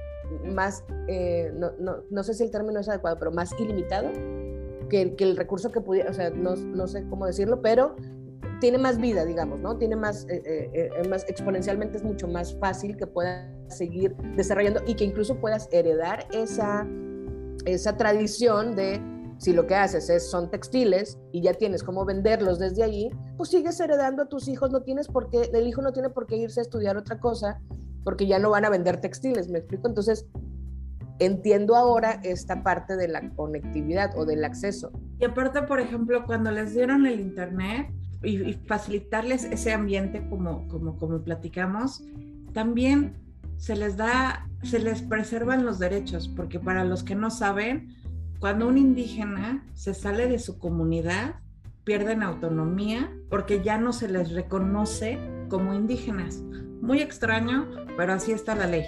más, 0.45 0.85
eh, 1.07 1.51
no, 1.55 1.73
no, 1.79 2.05
no, 2.11 2.23
sé 2.23 2.35
si 2.35 2.45
el 2.45 2.51
término 2.51 2.81
es 2.81 2.89
adecuado, 2.89 3.19
pero 3.19 3.33
más 3.33 3.59
ilimitado 3.59 4.11
que, 4.89 5.15
que 5.17 5.25
el 5.25 5.37
recurso 5.37 5.71
que 5.71 5.81
pudiera, 5.81 6.11
o 6.11 6.15
sea, 6.15 6.31
no, 6.31 6.57
no 6.57 6.87
sé 6.87 7.05
cómo 7.09 7.27
decirlo, 7.27 7.63
pero 7.63 7.97
tiene 8.61 8.79
más 8.79 8.99
vida, 8.99 9.25
digamos, 9.25 9.61
¿no? 9.61 9.77
Tiene 9.79 9.97
más, 9.97 10.27
eh, 10.29 10.71
eh, 10.73 11.09
más, 11.09 11.25
exponencialmente 11.29 11.99
es 11.99 12.03
mucho 12.03 12.27
más 12.29 12.55
fácil 12.59 12.97
que 12.97 13.07
puedas 13.07 13.47
seguir 13.69 14.17
desarrollando 14.37 14.81
y 14.87 14.95
que 14.95 15.05
incluso 15.05 15.37
puedas 15.37 15.69
heredar 15.73 16.27
esa, 16.33 16.87
esa 17.65 17.97
tradición 17.97 18.75
de 18.75 19.01
si 19.39 19.53
lo 19.53 19.67
que 19.67 19.77
haces 19.77 20.11
es, 20.11 20.29
son 20.29 20.51
textiles 20.51 21.19
y 21.31 21.43
ya 21.43 21.55
tienes 21.55 21.85
cómo 21.85 22.05
venderlos 22.05 22.59
desde 22.59 22.83
allí, 22.83 23.11
pues 23.37 23.51
sigues 23.51 23.79
heredando 23.79 24.25
a 24.25 24.29
tus 24.29 24.49
hijos, 24.49 24.73
no 24.73 24.83
tienes 24.83 25.07
por 25.07 25.31
qué, 25.31 25.49
el 25.53 25.67
hijo 25.67 25.81
no 25.81 25.93
tiene 25.93 26.11
por 26.11 26.27
qué 26.27 26.37
irse 26.37 26.61
a 26.61 26.63
estudiar 26.63 26.97
otra 26.97 27.21
cosa 27.21 27.61
porque 28.09 28.27
ya 28.27 28.39
no 28.39 28.49
van 28.49 28.65
a 28.65 28.71
vender 28.71 29.03
textiles, 29.03 29.51
¿me 29.51 29.59
explico? 29.59 29.87
Entonces, 29.87 30.27
entiendo 31.19 31.77
ahora 31.77 32.23
esta 32.25 32.63
parte 32.63 32.97
de 32.97 33.07
la 33.07 33.29
conectividad 33.35 34.17
o 34.17 34.25
del 34.25 34.47
acceso. 34.47 34.91
Y 35.19 35.27
aparte, 35.27 35.61
por 35.65 35.79
ejemplo, 35.79 36.25
cuando 36.25 36.51
les 36.51 36.73
dieron 36.73 37.05
el 37.05 37.21
Internet, 37.21 37.93
y, 38.23 38.55
facilitarles 38.67 39.45
ese 39.45 39.75
ambiente 39.75 40.27
como, 40.31 40.67
como, 40.69 40.97
como 40.97 41.21
platicamos, 41.21 42.03
también 42.55 43.13
se 43.59 43.77
les 43.77 43.99
da, 43.99 44.49
se 44.63 44.79
les 44.79 45.03
preservan 45.03 45.67
los 45.67 45.79
derechos, 45.79 46.29
porque 46.29 46.59
para 46.59 46.85
los 46.85 47.03
que 47.03 47.15
no 47.15 47.29
saben, 47.29 47.95
cuando 48.41 48.69
un 48.69 48.79
indígena 48.79 49.67
se 49.75 49.93
sale 49.93 50.29
de 50.29 50.39
su 50.39 50.59
comunidad, 50.59 51.35
pierden 51.85 52.23
autonomía 52.23 53.13
porque 53.29 53.63
ya 53.63 53.77
no 53.77 53.93
se 53.93 54.09
les 54.09 54.33
reconoce 54.33 55.19
como 55.51 55.75
indígenas. 55.75 56.43
Muy 56.81 57.01
extraño, 57.01 57.69
pero 57.97 58.13
así 58.13 58.33
está 58.33 58.55
la 58.55 58.67
ley. 58.67 58.85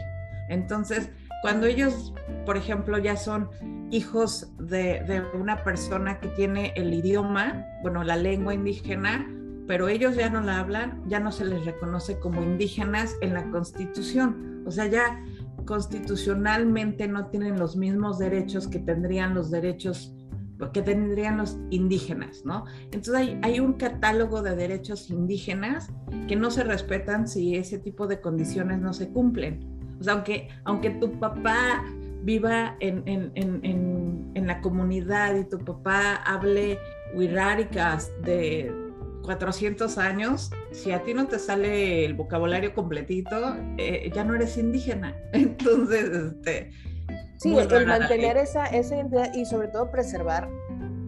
Entonces, 0.49 1.11
cuando 1.43 1.67
ellos, 1.67 2.13
por 2.45 2.57
ejemplo, 2.57 2.99
ya 2.99 3.17
son 3.17 3.49
hijos 3.91 4.53
de, 4.59 5.25
una 5.35 5.65
persona 5.65 6.21
que 6.21 6.29
tiene 6.29 6.73
el 6.77 6.93
idioma, 6.93 7.67
bueno, 7.83 8.05
la 8.05 8.17
lengua 8.17 8.55
indígena, 8.55 9.29
pero 9.67 9.89
ellos 9.89 10.17
ya 10.17 10.31
no 10.31 10.41
la 10.41 10.59
hablan, 10.59 11.03
ya 11.09 11.21
no 11.21 11.33
se 11.33 11.45
les 11.45 11.65
reconoce 11.65 12.19
como 12.19 12.43
indígenas 12.43 13.15
en 13.21 13.35
la 13.35 13.49
constitución. 13.51 14.65
O 14.67 14.71
sea, 14.71 14.87
ya 14.87 15.23
constitucionalmente 15.65 17.09
no 17.09 17.27
tienen 17.27 17.59
los 17.59 17.77
mismos 17.77 18.19
derechos 18.19 18.69
que 18.69 18.79
tendrían 18.79 19.35
los 19.35 19.51
derechos 19.51 20.15
que 20.73 20.83
tendrían 20.83 21.39
los 21.39 21.57
indígenas, 21.71 22.45
¿no? 22.45 22.67
Entonces 22.85 23.15
hay, 23.15 23.39
hay, 23.43 23.61
un 23.61 23.75
catálogo 23.75 24.43
de 24.43 24.55
derechos 24.55 25.11
indígenas 25.11 25.91
que 26.29 26.37
no 26.37 26.51
se 26.51 26.65
respetan 26.65 27.27
si 27.27 27.57
ese 27.57 27.79
tipo 27.79 28.07
de 28.07 28.21
condiciones 28.21 28.79
no 28.79 28.93
se 28.93 29.09
cumplen. 29.09 29.67
O 29.99 30.05
sea, 30.05 30.15
aunque, 30.15 30.49
aunque 30.65 30.91
tu 30.91 31.19
papá 31.19 31.85
viva 32.23 32.77
en, 32.81 33.03
en, 33.07 33.33
en, 33.35 34.31
en, 34.35 34.47
la 34.47 34.61
comunidad 34.61 35.35
y 35.37 35.45
tu 35.45 35.59
papá 35.59 36.17
hable 36.17 36.79
wirráricas 37.15 38.13
de 38.23 38.73
400 39.23 39.99
años, 39.99 40.51
si 40.73 40.93
a 40.93 41.03
ti 41.03 41.15
no 41.15 41.27
te 41.27 41.39
sale 41.39 42.05
el 42.05 42.15
vocabulario 42.15 42.75
completito, 42.75 43.57
eh, 43.79 44.11
ya 44.15 44.25
no 44.25 44.35
eres 44.35 44.59
indígena. 44.59 45.17
Entonces, 45.33 46.11
este... 46.11 46.71
Sí, 47.41 47.57
el 47.57 47.87
mantener 47.87 48.37
esa, 48.37 48.67
esa 48.67 48.97
identidad 48.97 49.33
y 49.33 49.47
sobre 49.47 49.69
todo 49.69 49.91
preservar 49.91 50.51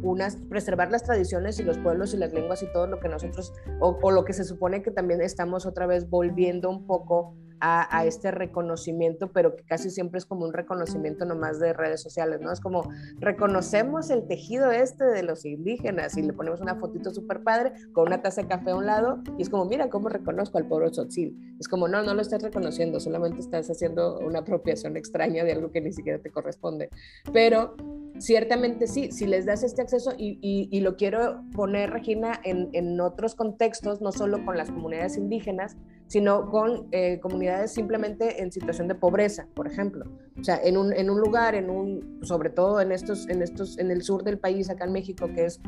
unas, 0.02 0.36
preservar 0.48 0.90
las 0.90 1.02
tradiciones 1.02 1.60
y 1.60 1.62
los 1.62 1.76
pueblos 1.76 2.14
y 2.14 2.16
las 2.16 2.32
lenguas 2.32 2.62
y 2.62 2.72
todo 2.72 2.86
lo 2.86 3.00
que 3.00 3.08
nosotros, 3.08 3.52
o, 3.80 3.98
o 4.00 4.10
lo 4.10 4.24
que 4.24 4.32
se 4.32 4.44
supone 4.44 4.82
que 4.82 4.90
también 4.90 5.20
estamos 5.20 5.66
otra 5.66 5.86
vez 5.86 6.08
volviendo 6.08 6.70
un 6.70 6.86
poco 6.86 7.34
a, 7.64 8.04
este 8.04 8.32
reconocimiento, 8.32 9.30
pero 9.30 9.54
que 9.54 9.62
casi 9.62 9.88
siempre 9.88 10.18
es 10.18 10.26
como 10.26 10.44
un 10.44 10.52
reconocimiento 10.52 11.24
nomás 11.24 11.60
de 11.60 11.72
redes 11.72 12.02
sociales, 12.02 12.40
¿no? 12.40 12.50
Es 12.50 12.60
como 12.60 12.90
reconocemos 13.20 14.10
el 14.10 14.26
tejido 14.26 14.72
este 14.72 15.04
de 15.04 15.22
los 15.22 15.44
indígenas 15.44 16.16
y 16.16 16.22
le 16.22 16.32
ponemos 16.32 16.60
una 16.60 16.74
fotito 16.74 17.12
súper 17.12 17.44
padre 17.44 17.72
con 17.92 18.08
una 18.08 18.20
taza 18.20 18.42
de 18.42 18.48
café 18.48 18.72
a 18.72 18.76
un 18.76 18.86
lado 18.86 19.22
y 19.38 19.42
es 19.42 19.48
como, 19.48 19.64
mira 19.66 19.88
cómo 19.90 20.08
reconozco 20.08 20.58
al 20.58 20.66
pueblo 20.66 20.90
tzotzil. 20.90 21.56
Es 21.60 21.68
como, 21.68 21.86
no, 21.86 22.02
no 22.02 22.14
lo 22.14 22.22
estás 22.22 22.42
reconociendo, 22.42 22.98
solamente 22.98 23.38
estás 23.38 23.70
haciendo 23.70 24.18
una 24.18 24.40
apropiación 24.40 24.96
extraña 24.96 25.44
de 25.44 25.52
algo 25.52 25.70
que 25.70 25.80
ni 25.80 25.92
siquiera 25.92 26.18
te 26.18 26.30
corresponde. 26.30 26.88
Pero 27.32 27.76
ciertamente 28.18 28.88
sí, 28.88 29.12
si 29.12 29.26
les 29.26 29.46
das 29.46 29.62
este 29.62 29.82
acceso 29.82 30.14
y, 30.18 30.38
y, 30.42 30.80
lo 30.80 30.96
quiero 30.96 31.44
poner, 31.54 31.90
Regina, 31.90 32.40
en, 32.42 32.70
en, 32.72 33.00
otros 33.00 33.36
contextos, 33.36 34.00
no 34.00 34.10
solo 34.10 34.44
con 34.44 34.56
las 34.56 34.70
comunidades 34.70 35.16
indígenas, 35.16 35.76
sino 36.12 36.50
con 36.50 36.88
eh, 36.92 37.20
comunidades 37.20 37.72
simplemente 37.72 38.42
en 38.42 38.52
situación 38.52 38.86
de 38.86 38.94
pobreza, 38.94 39.46
por 39.54 39.66
ejemplo. 39.66 40.04
O 40.38 40.44
sea, 40.44 40.60
en 40.62 40.76
un, 40.76 40.92
en 40.92 41.08
un 41.08 41.18
lugar, 41.18 41.54
en 41.54 41.70
un, 41.70 42.20
sobre 42.20 42.50
todo 42.50 42.82
en 42.82 42.92
estos, 42.92 43.30
en 43.30 43.40
estos, 43.40 43.78
en 43.78 43.90
el 43.90 44.02
sur 44.02 44.22
del 44.22 44.38
país, 44.38 44.68
acá 44.68 44.84
en 44.84 44.92
México, 44.92 45.26
que 45.34 45.46
es 45.46 45.58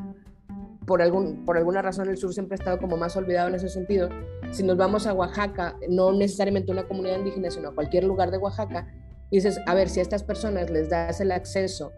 por, 0.87 1.01
algún, 1.01 1.47
por 1.47 1.57
alguna 1.57 1.81
razón 1.81 2.11
el 2.11 2.19
sur 2.19 2.35
siempre 2.35 2.57
ha 2.57 2.59
estado 2.59 2.79
como 2.79 2.99
más 2.99 3.17
olvidado 3.17 3.49
en 3.49 3.55
ese 3.55 3.71
sentido. 3.71 4.11
Si 4.51 4.63
nos 4.63 4.77
vamos 4.77 5.07
a 5.07 5.15
Oaxaca, 5.15 5.79
no 5.89 6.13
necesariamente 6.13 6.71
una 6.71 6.87
comunidad 6.87 7.17
indígena, 7.17 7.51
sino 7.51 7.71
a 7.71 7.75
cualquier 7.75 8.05
lugar 8.05 8.31
de 8.31 8.37
Oaxaca, 8.37 8.87
dices, 9.31 9.59
a 9.65 9.73
ver, 9.73 9.89
si 9.89 10.01
a 10.01 10.03
estas 10.03 10.25
personas 10.25 10.69
les 10.69 10.91
das 10.91 11.23
el 11.23 11.33
acceso 11.33 11.91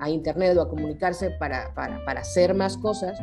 a 0.00 0.10
Internet 0.10 0.56
o 0.56 0.62
a 0.62 0.68
comunicarse 0.68 1.30
para, 1.30 1.72
para, 1.74 2.04
para 2.04 2.22
hacer 2.22 2.54
más 2.54 2.76
cosas, 2.76 3.16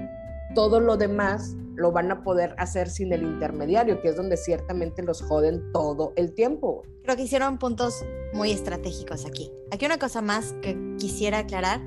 todo 0.53 0.79
lo 0.79 0.97
demás 0.97 1.55
lo 1.75 1.91
van 1.91 2.11
a 2.11 2.23
poder 2.23 2.55
hacer 2.57 2.89
sin 2.89 3.11
el 3.11 3.23
intermediario, 3.23 4.01
que 4.01 4.09
es 4.09 4.15
donde 4.15 4.37
ciertamente 4.37 5.03
los 5.03 5.21
joden 5.21 5.71
todo 5.71 6.13
el 6.15 6.33
tiempo. 6.33 6.83
Creo 7.03 7.15
que 7.15 7.23
hicieron 7.23 7.57
puntos 7.57 8.05
muy 8.33 8.51
estratégicos 8.51 9.25
aquí. 9.25 9.51
Aquí 9.71 9.85
una 9.85 9.97
cosa 9.97 10.21
más 10.21 10.53
que 10.61 10.77
quisiera 10.97 11.39
aclarar. 11.39 11.81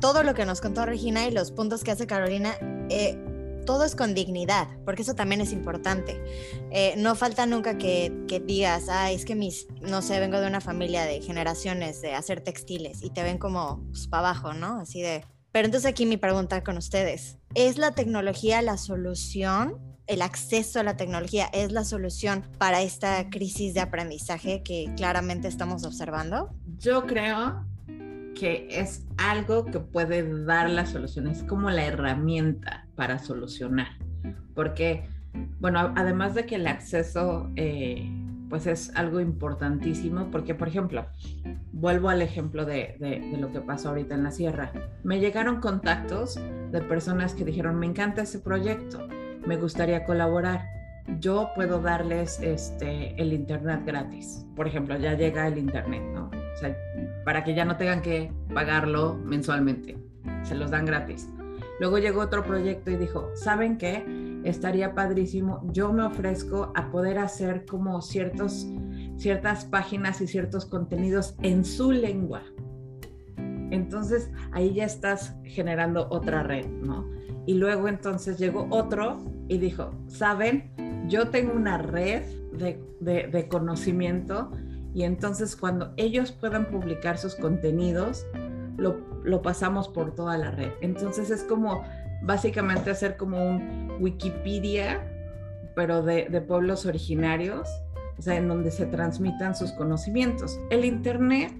Todo 0.00 0.22
lo 0.22 0.34
que 0.34 0.46
nos 0.46 0.60
contó 0.60 0.86
Regina 0.86 1.26
y 1.26 1.30
los 1.30 1.52
puntos 1.52 1.84
que 1.84 1.92
hace 1.92 2.06
Carolina, 2.06 2.54
eh, 2.88 3.16
todo 3.66 3.84
es 3.84 3.94
con 3.94 4.14
dignidad, 4.14 4.66
porque 4.84 5.02
eso 5.02 5.14
también 5.14 5.40
es 5.40 5.52
importante. 5.52 6.20
Eh, 6.70 6.94
no 6.96 7.14
falta 7.14 7.46
nunca 7.46 7.78
que, 7.78 8.10
digas, 8.44 8.88
ah, 8.88 9.12
es 9.12 9.24
que 9.24 9.36
mis, 9.36 9.68
no 9.80 10.02
sé, 10.02 10.18
vengo 10.18 10.40
de 10.40 10.48
una 10.48 10.60
familia 10.60 11.04
de 11.04 11.20
generaciones 11.20 12.00
de 12.00 12.14
hacer 12.14 12.40
textiles 12.40 13.02
y 13.02 13.10
te 13.10 13.22
ven 13.22 13.38
como 13.38 13.84
pues, 13.90 14.08
para 14.08 14.30
abajo, 14.30 14.54
¿no? 14.54 14.80
Así 14.80 15.02
de, 15.02 15.24
pero 15.52 15.66
entonces 15.66 15.88
aquí 15.88 16.06
mi 16.06 16.16
pregunta 16.16 16.64
con 16.64 16.78
ustedes, 16.78 17.38
¿es 17.54 17.76
la 17.78 17.92
tecnología 17.92 18.62
la 18.62 18.78
solución? 18.78 19.78
¿El 20.06 20.22
acceso 20.22 20.80
a 20.80 20.82
la 20.82 20.96
tecnología 20.96 21.46
es 21.52 21.70
la 21.72 21.84
solución 21.84 22.44
para 22.58 22.82
esta 22.82 23.30
crisis 23.30 23.74
de 23.74 23.80
aprendizaje 23.80 24.62
que 24.64 24.92
claramente 24.96 25.48
estamos 25.48 25.84
observando? 25.84 26.50
Yo 26.78 27.06
creo 27.06 27.64
que 28.34 28.66
es 28.70 29.04
algo 29.18 29.66
que 29.66 29.78
puede 29.78 30.44
dar 30.44 30.70
la 30.70 30.86
solución, 30.86 31.28
es 31.28 31.42
como 31.44 31.70
la 31.70 31.84
herramienta 31.84 32.88
para 32.96 33.18
solucionar, 33.18 33.98
porque, 34.54 35.06
bueno, 35.60 35.92
además 35.96 36.34
de 36.34 36.46
que 36.46 36.56
el 36.56 36.66
acceso 36.66 37.50
eh, 37.56 38.10
pues 38.52 38.66
es 38.66 38.94
algo 38.96 39.18
importantísimo 39.18 40.30
porque, 40.30 40.54
por 40.54 40.68
ejemplo, 40.68 41.06
vuelvo 41.72 42.10
al 42.10 42.20
ejemplo 42.20 42.66
de, 42.66 42.98
lo 43.40 43.50
que 43.50 43.62
pasó 43.62 43.88
ahorita 43.88 44.14
en 44.14 44.24
la 44.24 44.30
sierra. 44.30 44.72
Me 45.04 45.20
llegaron 45.20 45.62
contactos 45.62 46.38
de 46.70 46.82
personas 46.82 47.32
que 47.32 47.46
dijeron, 47.46 47.78
me 47.78 47.86
encanta 47.86 48.20
ese 48.20 48.40
proyecto, 48.40 49.08
me 49.46 49.56
gustaría 49.56 50.04
colaborar. 50.04 50.66
Yo 51.18 51.48
puedo 51.54 51.80
darles 51.80 52.40
este, 52.40 53.14
el 53.16 53.32
internet 53.32 53.84
gratis. 53.86 54.44
Por 54.54 54.68
ejemplo, 54.68 54.98
ya 54.98 55.14
llega 55.14 55.48
el 55.48 55.56
internet, 55.56 56.02
¿no? 56.12 56.26
O 56.26 56.56
sea, 56.58 56.76
para 57.24 57.44
que 57.44 57.54
ya 57.54 57.64
no 57.64 57.78
tengan 57.78 58.02
que 58.02 58.34
pagarlo 58.52 59.14
mensualmente. 59.14 59.96
Se 60.42 60.54
los 60.54 60.70
dan 60.70 60.84
gratis. 60.84 61.26
Luego 61.82 61.98
llegó 61.98 62.20
otro 62.20 62.44
proyecto 62.44 62.92
y 62.92 62.96
dijo, 62.96 63.32
¿saben 63.34 63.76
qué? 63.76 64.04
estaría 64.44 64.94
padrísimo. 64.94 65.68
Yo 65.72 65.92
me 65.92 66.04
ofrezco 66.04 66.70
a 66.76 66.92
poder 66.92 67.18
hacer 67.18 67.64
como 67.66 68.00
ciertos, 68.02 68.68
ciertas 69.16 69.64
páginas 69.64 70.20
y 70.20 70.28
ciertos 70.28 70.64
contenidos 70.64 71.34
en 71.42 71.64
su 71.64 71.90
lengua. 71.90 72.42
Entonces 73.72 74.30
ahí 74.52 74.74
ya 74.74 74.84
estás 74.84 75.34
generando 75.42 76.06
otra 76.08 76.44
red, 76.44 76.68
¿no? 76.68 77.10
Y 77.46 77.54
luego 77.54 77.88
entonces 77.88 78.38
llegó 78.38 78.68
otro 78.70 79.18
y 79.48 79.58
dijo, 79.58 79.90
¿saben? 80.06 80.70
Yo 81.08 81.30
tengo 81.30 81.52
una 81.52 81.78
red 81.78 82.22
de, 82.52 82.80
de 83.00 83.48
conocimiento 83.48 84.52
y 84.94 85.02
entonces 85.02 85.56
cuando 85.56 85.94
ellos 85.96 86.30
puedan 86.30 86.70
publicar 86.70 87.18
sus 87.18 87.34
contenidos, 87.34 88.24
lo, 88.76 89.11
lo 89.24 89.42
pasamos 89.42 89.88
por 89.88 90.14
toda 90.14 90.36
la 90.38 90.50
red. 90.50 90.70
Entonces 90.80 91.30
es 91.30 91.44
como 91.44 91.84
básicamente 92.22 92.90
hacer 92.90 93.16
como 93.16 93.44
un 93.44 93.96
Wikipedia 94.00 95.08
pero 95.74 96.02
de, 96.02 96.28
de 96.28 96.40
pueblos 96.40 96.86
originarios, 96.86 97.68
o 98.18 98.22
sea, 98.22 98.36
en 98.36 98.48
donde 98.48 98.70
se 98.70 98.86
transmitan 98.86 99.54
sus 99.54 99.72
conocimientos. 99.72 100.58
El 100.70 100.84
Internet 100.84 101.52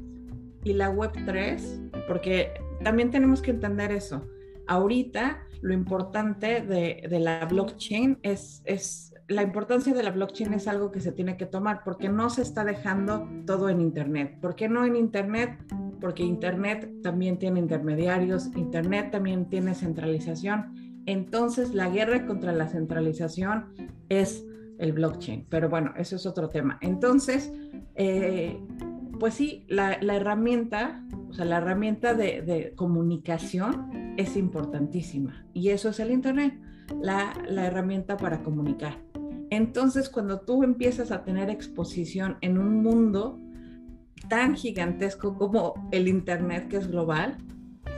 y 0.65 0.75
la 0.75 0.91
Web 0.91 1.13
3, 1.25 1.81
porque 2.07 2.53
también 2.83 3.11
tenemos 3.11 3.43
que 3.43 3.51
entender 3.51 3.93
eso. 3.93 4.27
Ahorita 4.67 5.47
lo 5.61 5.73
importante 5.75 6.61
de, 6.61 7.07
de 7.09 7.21
la 7.21 7.47
blockchain 7.47 8.19
es, 8.23 8.63
es 8.65 9.12
la 9.33 9.43
importancia 9.43 9.95
de 9.95 10.03
la 10.03 10.11
blockchain 10.11 10.55
es 10.55 10.69
algo 10.69 10.91
que 10.91 11.01
se 11.01 11.13
tiene 11.13 11.37
que 11.37 11.47
tomar 11.47 11.83
porque 11.85 12.09
no 12.09 12.31
se 12.31 12.43
está 12.43 12.65
dejando 12.65 13.29
todo 13.47 13.69
en 13.69 13.81
Internet. 13.81 14.39
¿Por 14.41 14.55
qué 14.55 14.69
no 14.69 14.85
en 14.85 14.97
Internet? 14.97 15.59
Porque 16.01 16.23
Internet 16.23 16.91
también 17.03 17.39
tiene 17.39 17.61
intermediarios, 17.61 18.47
Internet 18.57 19.11
también 19.11 19.49
tiene 19.49 19.75
centralización. 19.75 21.03
Entonces 21.07 21.75
la 21.75 21.89
guerra 21.89 22.27
contra 22.27 22.53
la 22.53 22.69
centralización 22.69 23.73
es 24.09 24.45
el 24.79 24.93
blockchain. 24.93 25.47
Pero 25.49 25.69
bueno, 25.69 25.93
eso 25.97 26.17
es 26.17 26.27
otro 26.27 26.49
tema. 26.49 26.79
Entonces, 26.81 27.53
eh, 27.95 28.61
pues 29.19 29.35
sí, 29.35 29.65
la, 29.69 29.95
herramienta, 29.95 31.05
o 31.29 31.33
sea, 31.33 31.45
la 31.45 31.59
herramienta 31.59 32.15
de, 32.15 32.43
de 32.43 32.75
comunicación 32.75 34.15
es 34.17 34.37
importantísima 34.37 35.47
y 35.53 35.71
eso 35.71 35.89
es 35.91 36.01
el 36.01 36.11
Internet 36.11 36.55
la, 37.01 37.67
herramienta 37.67 38.17
para 38.17 38.43
comunicar. 38.43 38.97
Entonces, 39.53 40.09
cuando 40.09 40.41
tú 40.41 40.65
empiezas 40.65 41.11
a 41.11 41.25
tener 41.25 41.51
exposición 41.51 42.39
en 42.41 42.57
un 42.57 42.83
mundo 42.83 43.39
tan 44.31 44.57
gigantesco 44.57 45.37
como 45.37 45.75
el 45.93 46.09
Internet, 46.09 46.69
que 46.69 46.79
es 46.79 46.89
global, 46.91 47.37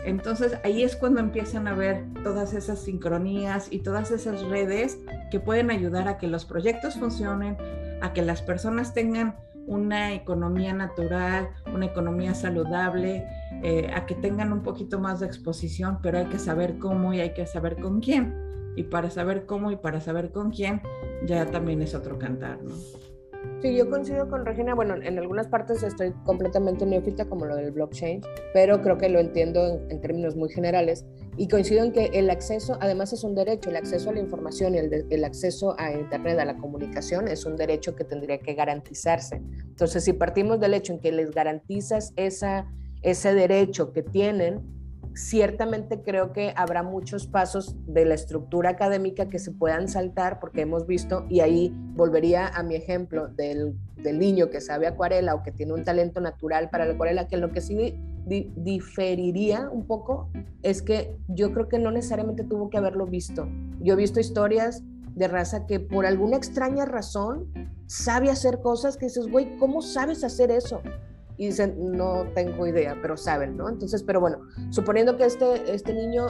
entonces 0.04 0.58
ahí 0.64 0.82
es 0.82 0.96
cuando 0.96 1.20
empiezan 1.20 1.68
a 1.68 1.74
ver 1.74 2.06
todas 2.24 2.54
esas 2.54 2.80
sincronías 2.80 3.68
y 3.70 3.78
todas 3.78 4.10
esas 4.10 4.42
redes 4.42 4.98
que 5.30 5.38
pueden 5.38 5.70
ayudar 5.70 6.08
a 6.08 6.18
que 6.18 6.26
los 6.26 6.44
proyectos 6.44 6.96
funcionen, 6.96 7.56
a 8.02 8.12
que 8.12 8.22
las 8.22 8.42
personas 8.42 8.92
tengan 8.92 9.36
una 9.68 10.12
economía 10.12 10.74
natural, 10.74 11.50
una 11.72 11.86
economía 11.86 12.34
saludable, 12.34 13.28
eh, 13.62 13.92
a 13.94 14.06
que 14.06 14.16
tengan 14.16 14.52
un 14.52 14.64
poquito 14.64 14.98
más 14.98 15.20
de 15.20 15.26
exposición, 15.26 16.00
pero 16.02 16.18
hay 16.18 16.26
que 16.26 16.40
saber 16.40 16.78
cómo 16.80 17.14
y 17.14 17.20
hay 17.20 17.32
que 17.32 17.46
saber 17.46 17.76
con 17.76 18.00
quién 18.00 18.43
y 18.76 18.84
para 18.84 19.10
saber 19.10 19.46
cómo 19.46 19.70
y 19.70 19.76
para 19.76 20.00
saber 20.00 20.30
con 20.30 20.50
quién, 20.50 20.82
ya 21.26 21.46
también 21.46 21.82
es 21.82 21.94
otro 21.94 22.18
cantar, 22.18 22.62
¿no? 22.62 22.74
Sí, 23.60 23.74
yo 23.74 23.88
coincido 23.88 24.28
con 24.28 24.44
Regina. 24.44 24.74
Bueno, 24.74 24.94
en 24.94 25.18
algunas 25.18 25.48
partes 25.48 25.82
estoy 25.82 26.12
completamente 26.24 26.84
neófita, 26.84 27.24
como 27.26 27.46
lo 27.46 27.56
del 27.56 27.70
blockchain, 27.70 28.20
pero 28.52 28.82
creo 28.82 28.98
que 28.98 29.08
lo 29.08 29.20
entiendo 29.20 29.80
en, 29.88 30.00
términos 30.00 30.36
muy 30.36 30.50
generales. 30.50 31.06
Y 31.36 31.48
coincido 31.48 31.82
en 31.82 31.92
que 31.92 32.06
el 32.12 32.28
acceso, 32.30 32.76
además, 32.80 33.12
es 33.12 33.24
un 33.24 33.34
derecho. 33.34 33.70
El 33.70 33.76
acceso 33.76 34.10
a 34.10 34.12
la 34.12 34.20
información 34.20 34.74
y 34.74 34.78
el, 34.78 35.24
acceso 35.24 35.74
a 35.78 35.92
Internet, 35.92 36.38
a 36.38 36.44
la 36.44 36.56
comunicación, 36.58 37.26
es 37.26 37.46
un 37.46 37.56
derecho 37.56 37.96
que 37.96 38.04
tendría 38.04 38.38
que 38.38 38.54
garantizarse. 38.54 39.36
Entonces, 39.36 40.04
si 40.04 40.12
partimos 40.12 40.60
del 40.60 40.74
hecho 40.74 40.92
en 40.92 41.00
que 41.00 41.10
les 41.10 41.30
garantizas 41.30 42.12
esa, 42.16 42.70
ese 43.02 43.34
derecho 43.34 43.92
que 43.92 44.02
tienen, 44.02 44.60
ciertamente 45.14 46.02
creo 46.02 46.32
que 46.32 46.52
habrá 46.56 46.82
muchos 46.82 47.26
pasos 47.26 47.76
de 47.86 48.04
la 48.04 48.14
estructura 48.14 48.70
académica 48.70 49.28
que 49.28 49.38
se 49.38 49.52
puedan 49.52 49.88
saltar, 49.88 50.40
porque 50.40 50.62
hemos 50.62 50.86
visto, 50.86 51.24
y 51.28 51.40
ahí 51.40 51.72
volvería 51.94 52.48
a 52.48 52.62
mi 52.62 52.74
ejemplo 52.74 53.28
del, 53.28 53.76
niño 53.96 54.50
que 54.50 54.60
sabe 54.60 54.86
acuarela 54.86 55.34
o 55.34 55.42
que 55.42 55.50
tiene 55.50 55.72
un 55.72 55.82
talento 55.82 56.20
natural 56.20 56.68
para 56.68 56.84
la 56.84 56.92
acuarela, 56.92 57.26
que 57.26 57.38
lo 57.38 57.52
que 57.52 57.62
sí 57.62 57.98
diferiría 58.26 59.70
un 59.70 59.86
poco 59.86 60.28
es 60.62 60.82
que 60.82 61.16
yo 61.28 61.52
creo 61.52 61.68
que 61.68 61.78
no 61.78 61.90
necesariamente 61.90 62.44
tuvo 62.44 62.68
que 62.68 62.76
haberlo 62.76 63.06
visto. 63.06 63.48
Yo 63.80 63.94
he 63.94 63.96
visto 63.96 64.20
historias 64.20 64.82
de 65.14 65.26
raza 65.26 65.66
que 65.66 65.80
por 65.80 66.04
alguna 66.04 66.36
extraña 66.36 66.84
razón 66.84 67.46
sabe 67.86 68.30
hacer 68.30 68.60
cosas 68.60 68.98
que 68.98 69.06
dices, 69.06 69.26
güey, 69.26 69.56
¿cómo 69.56 69.80
sabes 69.80 70.22
hacer 70.22 70.50
eso? 70.50 70.82
Y 71.36 71.46
dicen, 71.46 71.74
no 71.92 72.24
tengo 72.34 72.66
idea, 72.66 72.96
pero 73.00 73.16
saben, 73.16 73.56
¿no? 73.56 73.68
Entonces, 73.68 74.02
pero 74.02 74.20
bueno, 74.20 74.40
suponiendo 74.70 75.16
que 75.16 75.24
este, 75.24 75.74
este 75.74 75.92
niño 75.92 76.26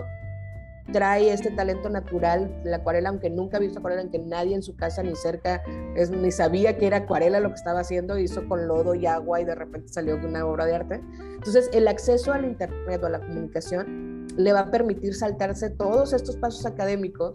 trae 0.92 1.32
este 1.32 1.50
talento 1.50 1.88
natural, 1.88 2.60
la 2.64 2.76
acuarela, 2.76 3.08
aunque 3.08 3.30
nunca 3.30 3.56
ha 3.56 3.60
visto 3.60 3.78
acuarela, 3.78 4.02
aunque 4.02 4.18
nadie 4.18 4.54
en 4.54 4.62
su 4.62 4.76
casa 4.76 5.02
ni 5.02 5.14
cerca 5.16 5.62
es, 5.96 6.10
ni 6.10 6.30
sabía 6.30 6.76
que 6.76 6.86
era 6.86 6.98
acuarela 6.98 7.40
lo 7.40 7.48
que 7.48 7.54
estaba 7.54 7.80
haciendo, 7.80 8.18
hizo 8.18 8.46
con 8.48 8.68
lodo 8.68 8.94
y 8.94 9.06
agua 9.06 9.40
y 9.40 9.44
de 9.44 9.54
repente 9.54 9.92
salió 9.92 10.16
una 10.16 10.44
obra 10.46 10.66
de 10.66 10.74
arte. 10.74 11.00
Entonces, 11.34 11.70
el 11.72 11.88
acceso 11.88 12.32
al 12.32 12.44
Internet 12.44 13.02
o 13.02 13.06
a 13.06 13.10
la 13.10 13.20
comunicación 13.20 14.26
le 14.36 14.52
va 14.52 14.60
a 14.60 14.70
permitir 14.70 15.14
saltarse 15.14 15.70
todos 15.70 16.12
estos 16.12 16.36
pasos 16.36 16.66
académicos 16.66 17.34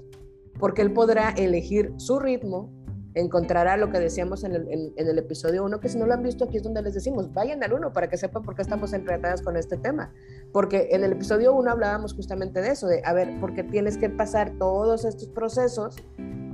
porque 0.59 0.81
él 0.81 0.91
podrá 0.91 1.29
elegir 1.29 1.93
su 1.97 2.19
ritmo, 2.19 2.69
encontrará 3.15 3.77
lo 3.77 3.91
que 3.91 3.99
decíamos 3.99 4.43
en 4.43 4.53
el, 4.55 5.17
episodio 5.17 5.63
1, 5.65 5.79
que 5.79 5.89
si 5.89 5.97
no 5.97 6.05
lo 6.05 6.13
han 6.13 6.23
visto 6.23 6.45
aquí 6.45 6.57
es 6.57 6.63
donde 6.63 6.81
les 6.81 6.93
decimos, 6.93 7.33
vayan 7.33 7.63
al 7.63 7.73
1 7.73 7.91
para 7.93 8.07
que 8.09 8.17
sepan 8.17 8.43
por 8.43 8.55
qué 8.55 8.61
estamos 8.61 8.93
enredadas 8.93 9.41
con 9.41 9.57
este 9.57 9.77
tema. 9.77 10.13
Porque 10.51 10.89
en 10.91 11.03
el 11.03 11.13
episodio 11.13 11.53
1 11.53 11.71
hablábamos 11.71 12.13
justamente 12.13 12.61
de 12.61 12.69
eso, 12.69 12.87
de, 12.87 13.01
a 13.03 13.13
ver, 13.13 13.39
¿por 13.39 13.53
qué 13.53 13.63
tienes 13.63 13.97
que 13.97 14.09
pasar 14.09 14.53
todos 14.57 15.05
estos 15.05 15.27
procesos 15.29 15.95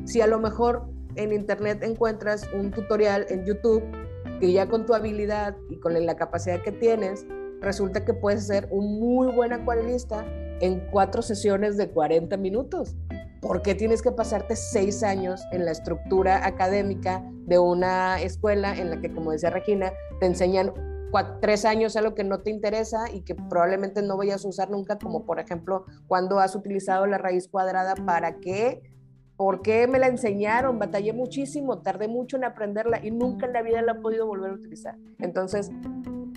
si 0.06 0.22
a 0.22 0.28
lo 0.28 0.40
mejor 0.40 0.84
en 1.16 1.34
Internet 1.34 1.84
encuentras 1.84 2.48
un 2.54 2.72
tutorial 2.72 3.26
en 3.30 3.46
YouTube 3.46 3.84
que 4.40 4.52
ya 4.52 4.68
con 4.68 4.86
tu 4.86 4.94
habilidad 4.94 5.56
y 5.70 5.78
con 5.78 5.94
la 6.06 6.16
capacidad 6.16 6.62
que 6.62 6.72
tienes, 6.72 7.26
resulta 7.62 8.06
que 8.06 8.14
puedes 8.14 8.46
ser 8.46 8.68
un 8.72 9.00
muy 9.00 9.32
buen 9.32 9.54
acuarelista 9.54 10.26
en 10.60 10.80
cuatro 10.92 11.22
sesiones 11.22 11.78
de 11.78 11.90
40 11.90 12.38
minutos. 12.38 12.96
¿Por 13.46 13.62
qué 13.62 13.76
tienes 13.76 14.02
que 14.02 14.12
pasarte 14.12 14.56
seis 14.56 15.04
años 15.04 15.46
en 15.52 15.66
la 15.66 15.72
estructura 15.72 16.48
académica 16.48 17.24
de 17.46 17.60
una 17.60 18.20
escuela 18.20 18.76
en 18.76 18.90
la 18.90 19.00
que, 19.00 19.14
como 19.14 19.32
decía 19.32 19.52
Regina, 19.52 19.94
te 20.20 20.26
enseñan 20.26 20.74
tres 21.42 21.64
años 21.64 21.96
algo 21.96 22.16
que 22.16 22.24
no 22.24 22.40
te 22.40 22.50
interesa 22.50 23.06
y 23.14 23.22
que 23.22 23.36
probablemente 23.36 24.02
no 24.02 24.18
vayas 24.18 24.44
a 24.44 24.50
usar 24.50 24.72
nunca, 24.72 24.98
como 24.98 25.26
por 25.26 25.40
ejemplo 25.40 25.86
cuando 26.08 26.40
has 26.40 26.56
utilizado 26.56 27.06
la 27.06 27.20
raíz 27.20 27.48
cuadrada, 27.48 27.94
¿para 27.94 28.40
qué? 28.40 28.82
¿Por 29.38 29.62
qué 29.62 29.88
me 29.88 30.00
la 30.00 30.08
enseñaron? 30.08 30.80
Batallé 30.80 31.14
muchísimo, 31.14 31.84
tardé 31.84 32.08
mucho 32.08 32.38
en 32.38 32.46
aprenderla 32.46 33.06
y 33.06 33.12
nunca 33.12 33.46
en 33.46 33.54
la 33.54 33.62
vida 33.62 33.82
la 33.84 33.92
he 33.94 34.02
podido 34.02 34.26
volver 34.26 34.52
a 34.52 34.56
utilizar. 34.56 34.96
Entonces, 35.20 35.70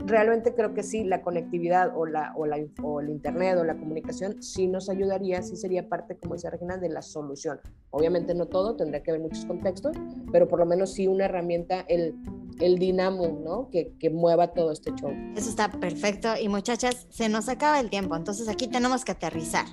realmente 0.08 0.54
creo 0.54 0.74
que 0.74 0.82
sí, 0.82 1.04
la 1.04 1.22
conectividad 1.22 1.92
o, 1.96 2.06
la, 2.06 2.32
o, 2.36 2.46
la, 2.46 2.58
o 2.82 3.00
el 3.00 3.10
Internet 3.10 3.58
o 3.58 3.64
la 3.64 3.76
comunicación 3.76 4.42
sí 4.42 4.66
nos 4.66 4.88
ayudaría, 4.88 5.42
sí 5.42 5.56
sería 5.56 5.88
parte, 5.88 6.16
como 6.16 6.34
dice 6.34 6.50
Regina, 6.50 6.76
de 6.76 6.88
la 6.88 7.02
solución. 7.02 7.60
Obviamente 7.90 8.34
no 8.34 8.46
todo, 8.46 8.76
tendría 8.76 9.02
que 9.02 9.10
haber 9.10 9.22
muchos 9.22 9.46
contextos, 9.46 9.96
pero 10.32 10.48
por 10.48 10.58
lo 10.58 10.66
menos 10.66 10.92
sí 10.92 11.06
una 11.06 11.26
herramienta, 11.26 11.84
el, 11.88 12.14
el 12.60 12.78
dinamo, 12.78 13.38
¿no? 13.44 13.70
Que, 13.70 13.92
que 13.98 14.10
mueva 14.10 14.48
todo 14.48 14.72
este 14.72 14.92
show. 14.92 15.10
Eso 15.36 15.48
está 15.48 15.70
perfecto. 15.70 16.28
Y 16.40 16.48
muchachas, 16.48 17.06
se 17.10 17.28
nos 17.28 17.48
acaba 17.48 17.80
el 17.80 17.90
tiempo, 17.90 18.16
entonces 18.16 18.48
aquí 18.48 18.68
tenemos 18.68 19.04
que 19.04 19.12
aterrizar. 19.12 19.66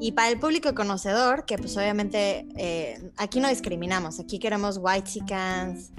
Y 0.00 0.12
para 0.12 0.28
el 0.28 0.38
público 0.38 0.74
conocedor, 0.74 1.44
que 1.44 1.58
pues 1.58 1.76
obviamente 1.76 2.46
eh, 2.56 3.10
aquí 3.16 3.40
no 3.40 3.48
discriminamos, 3.48 4.20
aquí 4.20 4.38
queremos 4.38 4.78
white 4.80 5.10
chickens, 5.10 5.90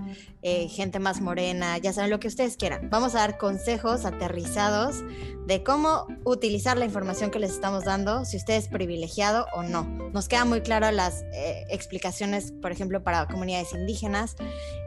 eh, 0.42 0.70
gente 0.70 1.00
más 1.00 1.20
morena, 1.20 1.78
ya 1.80 1.92
saben 1.92 2.10
lo 2.10 2.20
que 2.20 2.30
ustedes 2.30 2.56
quieran. 2.56 2.90
Vamos 2.90 3.14
a 3.16 3.20
dar 3.20 3.38
consejos 3.38 4.06
aterrizados 4.06 5.04
de 5.48 5.64
cómo 5.64 6.08
utilizar 6.24 6.78
la 6.78 6.86
información 6.86 7.30
que 7.30 7.40
les 7.40 7.52
estamos 7.52 7.84
dando, 7.84 8.24
si 8.24 8.38
usted 8.38 8.54
es 8.54 8.70
privilegiado 8.70 9.48
o 9.54 9.64
no. 9.64 9.84
Nos 10.14 10.30
quedan 10.30 10.48
muy 10.48 10.62
claras 10.62 10.94
las 10.94 11.24
eh, 11.34 11.66
explicaciones, 11.70 12.54
por 12.62 12.72
ejemplo, 12.72 13.04
para 13.04 13.28
comunidades 13.28 13.74
indígenas, 13.74 14.38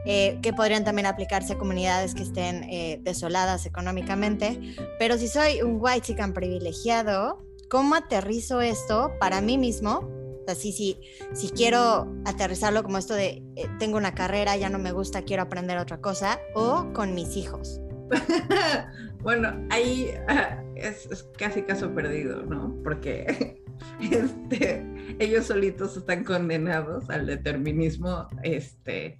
que 0.05 0.53
podrían 0.55 0.83
también 0.83 1.05
aplicarse 1.05 1.53
a 1.53 1.57
comunidades 1.57 2.13
que 2.13 2.23
estén 2.23 3.03
desoladas 3.03 3.65
económicamente. 3.65 4.59
Pero 4.99 5.17
si 5.17 5.29
soy 5.29 5.61
un 5.61 5.77
white 5.79 6.01
chicken 6.01 6.33
privilegiado, 6.33 7.41
¿cómo 7.73 7.95
aterrizo 7.95 8.61
esto 8.61 9.15
para 9.19 9.41
mí 9.41 9.57
mismo? 9.57 10.07
O 10.47 10.53
si, 10.53 10.99
si 11.33 11.49
quiero 11.49 12.15
aterrizarlo 12.23 12.83
como 12.83 12.99
esto 12.99 13.15
de 13.15 13.41
eh, 13.55 13.65
tengo 13.79 13.97
una 13.97 14.13
carrera, 14.13 14.55
ya 14.55 14.69
no 14.69 14.77
me 14.77 14.91
gusta, 14.91 15.23
quiero 15.23 15.41
aprender 15.41 15.79
otra 15.79 15.99
cosa, 15.99 16.39
o 16.53 16.93
con 16.93 17.15
mis 17.15 17.35
hijos. 17.35 17.81
bueno, 19.23 19.65
ahí 19.71 20.11
ah, 20.27 20.63
es, 20.75 21.27
casi 21.35 21.63
caso 21.63 21.91
perdido, 21.95 22.43
¿no? 22.43 22.77
Porque 22.83 23.63
este, 23.99 24.85
ellos 25.17 25.47
solitos 25.47 25.97
están 25.97 26.23
condenados 26.23 27.09
al 27.09 27.25
determinismo 27.25 28.27
este, 28.43 29.17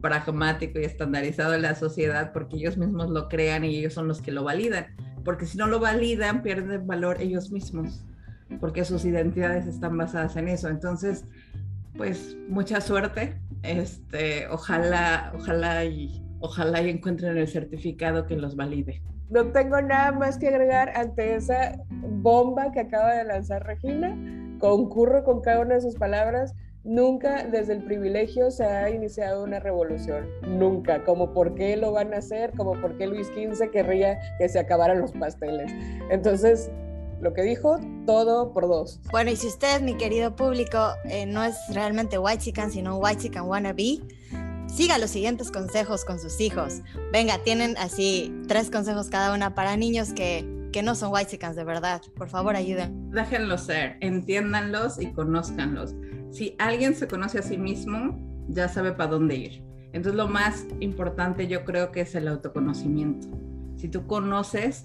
pragmático 0.00 0.78
y 0.78 0.84
estandarizado 0.84 1.50
de 1.50 1.58
la 1.58 1.74
sociedad 1.74 2.32
porque 2.32 2.58
ellos 2.58 2.76
mismos 2.76 3.10
lo 3.10 3.28
crean 3.28 3.64
y 3.64 3.78
ellos 3.78 3.94
son 3.94 4.06
los 4.06 4.22
que 4.22 4.30
lo 4.30 4.44
validan 4.44 4.94
porque 5.24 5.46
si 5.46 5.58
no 5.58 5.66
lo 5.66 5.80
validan, 5.80 6.42
pierden 6.42 6.86
valor 6.86 7.20
ellos 7.20 7.50
mismos, 7.50 8.04
porque 8.60 8.84
sus 8.84 9.04
identidades 9.04 9.66
están 9.66 9.96
basadas 9.96 10.36
en 10.36 10.48
eso. 10.48 10.68
Entonces, 10.68 11.24
pues 11.96 12.36
mucha 12.48 12.80
suerte. 12.80 13.40
Este, 13.62 14.48
ojalá, 14.48 15.32
ojalá 15.34 15.84
y 15.84 16.22
ojalá 16.40 16.80
encuentren 16.80 17.36
el 17.36 17.48
certificado 17.48 18.26
que 18.26 18.36
los 18.36 18.56
valide. 18.56 19.02
No 19.30 19.46
tengo 19.52 19.80
nada 19.80 20.12
más 20.12 20.36
que 20.36 20.48
agregar 20.48 20.92
ante 20.96 21.36
esa 21.36 21.76
bomba 21.88 22.70
que 22.72 22.80
acaba 22.80 23.14
de 23.14 23.24
lanzar 23.24 23.64
Regina. 23.64 24.16
Concurro 24.58 25.24
con 25.24 25.40
cada 25.40 25.60
una 25.60 25.76
de 25.76 25.80
sus 25.80 25.94
palabras. 25.94 26.54
Nunca 26.84 27.44
desde 27.44 27.74
el 27.74 27.84
privilegio 27.84 28.50
se 28.50 28.64
ha 28.64 28.90
iniciado 28.90 29.44
una 29.44 29.60
revolución, 29.60 30.28
nunca, 30.42 31.04
como 31.04 31.32
por 31.32 31.54
qué 31.54 31.76
lo 31.76 31.92
van 31.92 32.12
a 32.12 32.16
hacer, 32.16 32.52
como 32.56 32.72
por 32.80 32.98
qué 32.98 33.06
Luis 33.06 33.28
XV 33.28 33.70
querría 33.70 34.18
que 34.38 34.48
se 34.48 34.58
acabaran 34.58 35.00
los 35.00 35.12
pasteles. 35.12 35.70
Entonces, 36.10 36.72
lo 37.20 37.34
que 37.34 37.42
dijo, 37.42 37.78
todo 38.04 38.52
por 38.52 38.66
dos. 38.66 39.00
Bueno, 39.12 39.30
y 39.30 39.36
si 39.36 39.46
usted, 39.46 39.80
mi 39.80 39.94
querido 39.96 40.34
público, 40.34 40.94
eh, 41.04 41.24
no 41.24 41.44
es 41.44 41.56
realmente 41.72 42.18
white 42.18 42.42
chicken, 42.42 42.72
sino 42.72 42.98
white 42.98 43.22
chicken 43.22 43.42
wannabe, 43.42 44.00
siga 44.66 44.98
los 44.98 45.10
siguientes 45.10 45.52
consejos 45.52 46.04
con 46.04 46.18
sus 46.18 46.40
hijos. 46.40 46.80
Venga, 47.12 47.38
tienen 47.44 47.76
así 47.76 48.34
tres 48.48 48.72
consejos 48.72 49.08
cada 49.08 49.32
una 49.32 49.54
para 49.54 49.76
niños 49.76 50.12
que, 50.12 50.68
que 50.72 50.82
no 50.82 50.96
son 50.96 51.12
white 51.12 51.30
chickens 51.30 51.54
de 51.54 51.62
verdad. 51.62 52.02
Por 52.16 52.28
favor, 52.28 52.56
ayuden. 52.56 53.12
Déjenlos 53.12 53.60
ser, 53.66 53.98
entiéndanlos 54.00 55.00
y 55.00 55.12
conózcanlos. 55.12 55.94
Si 56.32 56.56
alguien 56.58 56.94
se 56.94 57.06
conoce 57.06 57.38
a 57.38 57.42
sí 57.42 57.58
mismo, 57.58 58.18
ya 58.48 58.68
sabe 58.68 58.92
para 58.92 59.10
dónde 59.10 59.36
ir. 59.36 59.64
Entonces 59.92 60.14
lo 60.16 60.26
más 60.26 60.66
importante 60.80 61.46
yo 61.46 61.64
creo 61.64 61.92
que 61.92 62.00
es 62.00 62.14
el 62.14 62.26
autoconocimiento. 62.26 63.28
Si 63.76 63.88
tú 63.88 64.06
conoces 64.06 64.82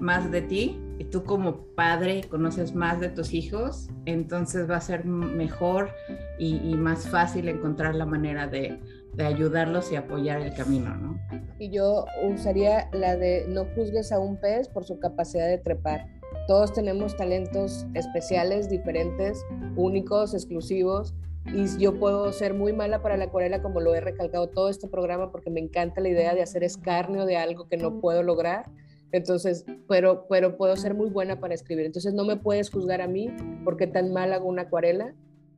más 0.00 0.30
de 0.30 0.42
ti, 0.42 0.80
y 0.98 1.04
tú 1.04 1.24
como 1.24 1.58
padre 1.74 2.22
conoces 2.28 2.74
más 2.74 3.00
de 3.00 3.08
tus 3.10 3.34
hijos, 3.34 3.88
entonces 4.06 4.68
va 4.68 4.76
a 4.76 4.80
ser 4.80 5.04
mejor 5.04 5.90
y, 6.38 6.74
más 6.74 7.08
fácil 7.08 7.48
encontrar 7.48 7.94
la 7.94 8.06
manera 8.06 8.46
de, 8.46 8.80
de, 9.14 9.24
ayudarlos 9.24 9.92
y 9.92 9.96
apoyar 9.96 10.40
el 10.40 10.54
camino, 10.54 10.94
¿no? 10.96 11.18
Y 11.58 11.70
yo 11.70 12.06
usaría 12.22 12.88
la 12.92 13.16
de 13.16 13.46
no 13.48 13.64
juzgues 13.74 14.12
a 14.12 14.18
un 14.18 14.38
pez 14.38 14.68
por 14.68 14.84
su 14.84 14.98
capacidad 14.98 15.48
de 15.48 15.58
trepar. 15.58 16.06
Todos 16.46 16.72
tenemos 16.72 17.16
talentos 17.16 17.86
especiales, 17.94 18.68
diferentes, 18.68 19.44
únicos, 19.76 20.34
exclusivos. 20.34 21.14
Y 21.46 21.78
yo 21.78 21.98
puedo 21.98 22.32
ser 22.32 22.54
muy 22.54 22.72
mala 22.72 23.02
para 23.02 23.16
la 23.16 23.26
acuarela, 23.26 23.62
como 23.62 23.80
lo 23.80 23.94
he 23.94 24.00
recalcado 24.00 24.48
todo 24.48 24.68
este 24.68 24.88
programa, 24.88 25.30
porque 25.30 25.50
me 25.50 25.60
encanta 25.60 26.00
la 26.00 26.08
idea 26.08 26.34
de 26.34 26.42
hacer 26.42 26.64
escarnio 26.64 27.24
de 27.24 27.36
algo 27.36 27.68
que 27.68 27.76
no 27.76 28.00
puedo 28.00 28.22
lograr 28.22 28.64
entonces, 29.12 29.64
pero, 29.88 30.26
pero 30.28 30.56
puedo 30.56 30.76
ser 30.76 30.94
muy 30.94 31.10
buena 31.10 31.40
para 31.40 31.54
escribir. 31.54 31.86
Entonces 31.86 32.14
no 32.14 32.24
me 32.24 32.36
puedes 32.36 32.70
juzgar 32.70 33.00
a 33.00 33.06
mí 33.06 33.30
porque 33.64 33.86
tan 33.86 34.12
mal 34.12 34.32
hago 34.32 34.48
una 34.48 34.62
acuarela, 34.62 35.14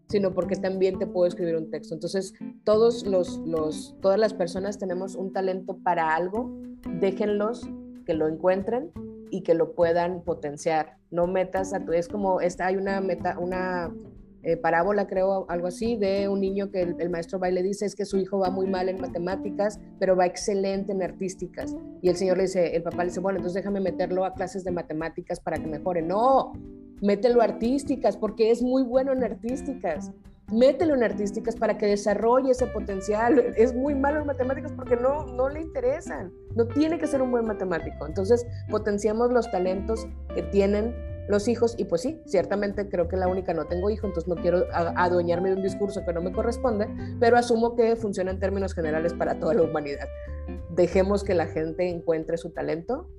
sino 0.09 0.33
porque 0.35 0.57
también 0.57 0.98
te 0.98 1.07
puedo 1.07 1.27
escribir 1.27 1.57
un 1.57 1.70
texto. 1.70 1.94
Entonces, 1.94 2.35
todos 2.64 3.07
los, 3.07 3.38
los, 3.38 3.96
todas 4.01 4.18
las 4.18 4.33
personas 4.33 4.79
tenemos 4.79 5.16
un 5.16 5.33
talento 5.33 5.79
para 5.83 6.14
algo, 6.14 6.51
déjenlos 7.01 7.68
que 8.07 8.14
lo 8.14 8.29
encuentren 8.29 8.90
y 9.30 9.42
que 9.42 9.54
lo 9.54 9.74
puedan 9.74 10.22
potenciar. 10.22 10.96
No 11.10 11.26
metas 11.26 11.72
a 11.72 11.84
tu, 11.84 11.92
es 11.92 12.08
como, 12.08 12.40
esta, 12.40 12.66
hay 12.66 12.76
una 12.76 13.00
meta, 13.00 13.38
una 13.38 13.92
eh, 14.42 14.56
parábola, 14.56 15.06
creo, 15.06 15.46
algo 15.48 15.66
así, 15.66 15.96
de 15.96 16.28
un 16.28 16.40
niño 16.40 16.70
que 16.70 16.82
el, 16.82 17.10
maestro 17.10 17.38
baile 17.38 17.62
dice 17.62 17.86
es 17.86 17.96
que 17.96 18.04
su 18.04 18.18
hijo 18.18 18.38
va 18.38 18.50
muy 18.50 18.66
mal 18.66 18.88
en 18.88 19.00
matemáticas, 19.00 19.80
pero 19.98 20.14
va 20.16 20.26
excelente 20.26 20.92
en 20.92 21.02
artísticas. 21.02 21.76
Y 22.02 22.08
el 22.08 22.16
señor 22.16 22.36
le 22.36 22.44
dice, 22.44 22.76
el 22.76 22.82
papá 22.82 23.02
le 23.02 23.10
dice, 23.10 23.20
bueno, 23.20 23.38
entonces 23.38 23.62
déjame 23.62 23.80
meterlo 23.80 24.24
a 24.24 24.34
clases 24.34 24.62
de 24.62 24.70
matemáticas 24.70 25.40
para 25.40 25.58
que 25.58 25.66
mejore. 25.66 26.02
No, 26.02 26.52
mételo 27.02 27.40
a 27.40 27.44
artísticas, 27.44 28.16
porque 28.16 28.50
es 28.50 28.62
muy 28.62 28.84
bueno 28.84 29.12
en 29.12 29.24
artísticas. 29.24 30.12
Mételo 30.50 30.94
en 30.94 31.02
artísticas 31.02 31.56
para 31.56 31.76
que 31.76 31.87
desarrolle 31.87 32.52
ese 32.52 32.66
potencial. 32.66 33.38
Es 33.56 33.74
muy 33.74 33.94
malo 33.94 34.20
en 34.20 34.26
matemáticas 34.26 34.72
porque 34.72 34.96
no, 34.96 35.26
no 35.26 35.48
le 35.48 35.61
interesan. 35.61 36.32
No 36.56 36.66
tiene 36.66 36.98
que 36.98 37.06
ser 37.06 37.20
un 37.20 37.30
buen 37.30 37.46
matemático. 37.46 38.06
Entonces, 38.06 38.46
potenciamos 38.70 39.30
los 39.30 39.50
talentos 39.50 40.06
que 40.34 40.42
tienen 40.42 40.94
los 41.28 41.46
hijos, 41.46 41.74
y 41.78 41.84
pues 41.84 42.00
sí, 42.00 42.20
ciertamente 42.24 42.88
creo 42.88 43.06
que 43.06 43.16
la 43.16 43.28
única 43.28 43.52
no 43.52 43.66
tengo 43.66 43.90
hijo, 43.90 44.06
entonces 44.06 44.28
no 44.28 44.40
quiero 44.40 44.64
adueñarme 44.72 45.50
de 45.50 45.56
un 45.56 45.62
discurso 45.62 46.02
que 46.04 46.12
no 46.14 46.22
me 46.22 46.32
corresponde, 46.32 46.88
pero 47.20 47.37
asumo 47.37 47.76
que 47.76 47.96
funciona 47.96 48.30
en 48.30 48.40
términos 48.40 48.74
generales 48.74 49.12
para 49.12 49.38
toda 49.38 49.52
la 49.52 49.62
humanidad. 49.62 50.08
Dejemos 50.70 51.24
que 51.24 51.34
la 51.34 51.46
gente 51.46 51.90
encuentre 51.90 52.38
su 52.38 52.50
talento 52.50 53.11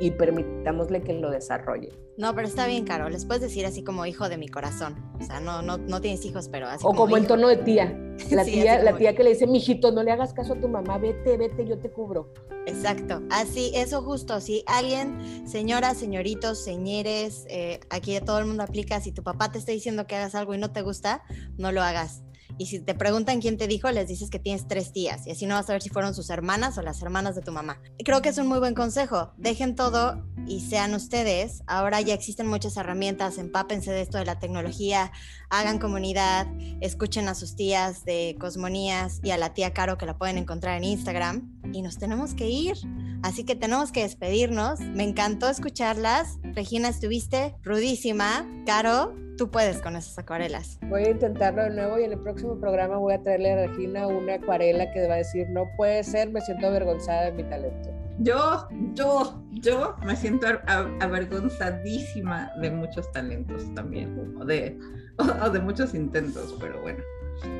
y 0.00 0.10
permitámosle 0.10 1.02
que 1.02 1.14
lo 1.14 1.30
desarrolle. 1.30 1.90
No, 2.16 2.34
pero 2.34 2.48
está 2.48 2.66
bien, 2.66 2.84
Caro. 2.84 3.08
Les 3.08 3.24
puedes 3.24 3.42
decir 3.42 3.66
así 3.66 3.84
como 3.84 4.06
hijo 4.06 4.28
de 4.28 4.38
mi 4.38 4.48
corazón. 4.48 4.96
O 5.20 5.24
sea, 5.24 5.40
no, 5.40 5.62
no, 5.62 5.76
no 5.76 6.00
tienes 6.00 6.24
hijos, 6.24 6.48
pero 6.48 6.66
así. 6.66 6.84
O 6.86 6.94
como, 6.94 7.16
en 7.16 7.26
tono 7.26 7.48
de 7.48 7.56
tía. 7.58 8.02
La 8.30 8.44
tía, 8.44 8.82
la 8.82 8.96
tía 8.96 9.14
que 9.14 9.22
le 9.22 9.30
dice, 9.30 9.46
mijito, 9.46 9.92
no 9.92 10.02
le 10.02 10.10
hagas 10.10 10.32
caso 10.32 10.54
a 10.54 10.56
tu 10.58 10.68
mamá, 10.68 10.96
vete, 10.96 11.36
vete, 11.36 11.66
yo 11.66 11.78
te 11.78 11.90
cubro. 11.90 12.32
Exacto. 12.64 13.20
Así, 13.30 13.72
eso 13.74 14.00
justo. 14.00 14.40
Si 14.40 14.64
alguien, 14.66 15.46
señora, 15.46 15.94
señoritos, 15.94 16.64
señores, 16.64 17.44
eh, 17.50 17.78
aquí 17.90 18.18
todo 18.24 18.38
el 18.38 18.46
mundo 18.46 18.62
aplica, 18.62 19.00
si 19.00 19.12
tu 19.12 19.22
papá 19.22 19.52
te 19.52 19.58
está 19.58 19.72
diciendo 19.72 20.06
que 20.06 20.16
hagas 20.16 20.34
algo 20.34 20.54
y 20.54 20.58
no 20.58 20.72
te 20.72 20.80
gusta, 20.80 21.22
no 21.58 21.72
lo 21.72 21.82
hagas. 21.82 22.22
Y 22.58 22.66
si 22.66 22.80
te 22.80 22.94
preguntan 22.94 23.40
quién 23.40 23.56
te 23.56 23.66
dijo, 23.66 23.90
les 23.90 24.08
dices 24.08 24.30
que 24.30 24.38
tienes 24.38 24.66
tres 24.66 24.92
tías 24.92 25.26
y 25.26 25.30
así 25.30 25.46
no 25.46 25.54
vas 25.54 25.68
a 25.68 25.74
ver 25.74 25.82
si 25.82 25.88
fueron 25.88 26.14
sus 26.14 26.30
hermanas 26.30 26.78
o 26.78 26.82
las 26.82 27.02
hermanas 27.02 27.34
de 27.34 27.42
tu 27.42 27.52
mamá. 27.52 27.80
Creo 28.04 28.22
que 28.22 28.30
es 28.30 28.38
un 28.38 28.46
muy 28.46 28.58
buen 28.58 28.74
consejo. 28.74 29.32
Dejen 29.36 29.74
todo 29.74 30.24
y 30.46 30.60
sean 30.60 30.94
ustedes. 30.94 31.62
Ahora 31.66 32.00
ya 32.00 32.14
existen 32.14 32.46
muchas 32.46 32.76
herramientas, 32.76 33.38
empápense 33.38 33.90
de 33.92 34.02
esto 34.02 34.18
de 34.18 34.24
la 34.24 34.38
tecnología, 34.38 35.12
hagan 35.50 35.78
comunidad, 35.78 36.46
escuchen 36.80 37.28
a 37.28 37.34
sus 37.34 37.56
tías 37.56 38.04
de 38.04 38.36
Cosmonías 38.38 39.20
y 39.22 39.30
a 39.30 39.38
la 39.38 39.54
tía 39.54 39.72
Caro 39.72 39.98
que 39.98 40.06
la 40.06 40.16
pueden 40.16 40.38
encontrar 40.38 40.76
en 40.76 40.84
Instagram. 40.84 41.52
Y 41.72 41.82
nos 41.82 41.98
tenemos 41.98 42.34
que 42.34 42.48
ir. 42.48 42.76
Así 43.22 43.44
que 43.44 43.56
tenemos 43.56 43.92
que 43.92 44.02
despedirnos. 44.02 44.80
Me 44.80 45.04
encantó 45.04 45.48
escucharlas. 45.48 46.38
Regina, 46.54 46.88
estuviste 46.88 47.54
rudísima. 47.62 48.46
Caro, 48.66 49.14
tú 49.36 49.50
puedes 49.50 49.80
con 49.80 49.96
esas 49.96 50.18
acuarelas. 50.18 50.78
Voy 50.88 51.04
a 51.04 51.10
intentarlo 51.10 51.62
de 51.62 51.70
nuevo 51.70 51.98
y 51.98 52.04
en 52.04 52.12
el 52.12 52.18
próximo 52.18 52.58
programa 52.58 52.98
voy 52.98 53.14
a 53.14 53.22
traerle 53.22 53.52
a 53.52 53.66
Regina 53.66 54.06
una 54.06 54.34
acuarela 54.34 54.90
que 54.92 55.06
va 55.06 55.14
a 55.14 55.18
decir, 55.18 55.48
no 55.50 55.64
puede 55.76 56.04
ser, 56.04 56.30
me 56.30 56.40
siento 56.40 56.66
avergonzada 56.66 57.26
de 57.26 57.32
mi 57.32 57.44
talento. 57.44 57.95
Yo, 58.18 58.66
yo, 58.94 59.42
yo 59.52 59.96
me 60.04 60.16
siento 60.16 60.46
avergonzadísima 60.66 62.50
de 62.60 62.70
muchos 62.70 63.10
talentos 63.12 63.72
también, 63.74 64.18
o 64.40 64.44
de, 64.44 65.60
muchos 65.60 65.94
intentos, 65.94 66.56
pero 66.60 66.80
bueno. 66.80 67.02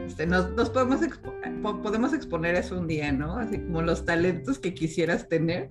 Este, 0.07 0.27
nos, 0.27 0.51
nos 0.53 0.71
podemos, 0.71 1.01
podemos 1.83 2.15
exponer 2.15 2.55
eso 2.55 2.79
un 2.79 2.87
día, 2.87 3.13
¿no? 3.13 3.37
Así 3.37 3.59
como 3.59 3.83
los 3.83 4.05
talentos 4.07 4.59
que 4.59 4.73
quisieras 4.73 5.29
tener 5.29 5.69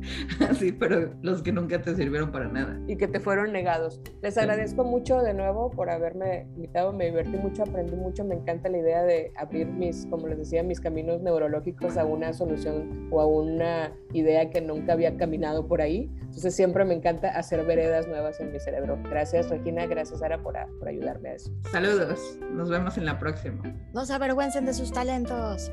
Sí, 0.58 0.72
pero 0.72 1.10
los 1.22 1.42
que 1.42 1.52
nunca 1.52 1.80
te 1.80 1.94
sirvieron 1.94 2.32
para 2.32 2.48
nada. 2.48 2.78
Y 2.86 2.96
que 2.96 3.08
te 3.08 3.20
fueron 3.20 3.52
negados. 3.52 4.00
Les 4.22 4.36
agradezco 4.36 4.84
mucho 4.84 5.20
de 5.20 5.32
nuevo 5.34 5.70
por 5.70 5.90
haberme 5.90 6.46
invitado, 6.56 6.92
me 6.92 7.06
divertí 7.06 7.36
mucho, 7.36 7.62
aprendí 7.62 7.96
mucho, 7.96 8.24
me 8.24 8.34
encanta 8.34 8.68
la 8.68 8.78
idea 8.78 9.02
de 9.02 9.32
abrir 9.36 9.66
mis, 9.66 10.06
como 10.06 10.26
les 10.28 10.38
decía, 10.38 10.62
mis 10.62 10.80
caminos 10.80 11.22
neurológicos 11.22 11.96
a 11.96 12.04
una 12.04 12.32
solución 12.32 13.08
o 13.10 13.20
a 13.20 13.26
una 13.26 13.92
idea 14.12 14.50
que 14.50 14.60
nunca 14.60 14.92
había 14.92 15.16
caminado 15.16 15.66
por 15.66 15.80
ahí. 15.80 16.10
Entonces 16.20 16.54
siempre 16.54 16.84
me 16.84 16.94
encanta 16.94 17.30
hacer 17.30 17.64
veredas 17.64 18.06
nuevas 18.06 18.40
en 18.40 18.52
mi 18.52 18.60
cerebro. 18.60 18.98
Gracias 19.08 19.48
Regina, 19.48 19.86
gracias 19.86 20.20
Sara 20.20 20.42
por, 20.42 20.54
por 20.78 20.88
ayudarme 20.88 21.30
a 21.30 21.34
eso. 21.34 21.50
Saludos, 21.70 22.38
nos 22.52 22.70
vemos 22.70 22.96
en 22.98 23.04
la 23.06 23.18
próxima. 23.18 23.62
No 23.92 24.04
se 24.04 24.12
avergüencen 24.12 24.66
de 24.66 24.74
sus 24.74 24.92
talentos. 24.92 25.70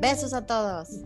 Besos 0.00 0.32
a 0.32 0.46
todos. 0.46 1.02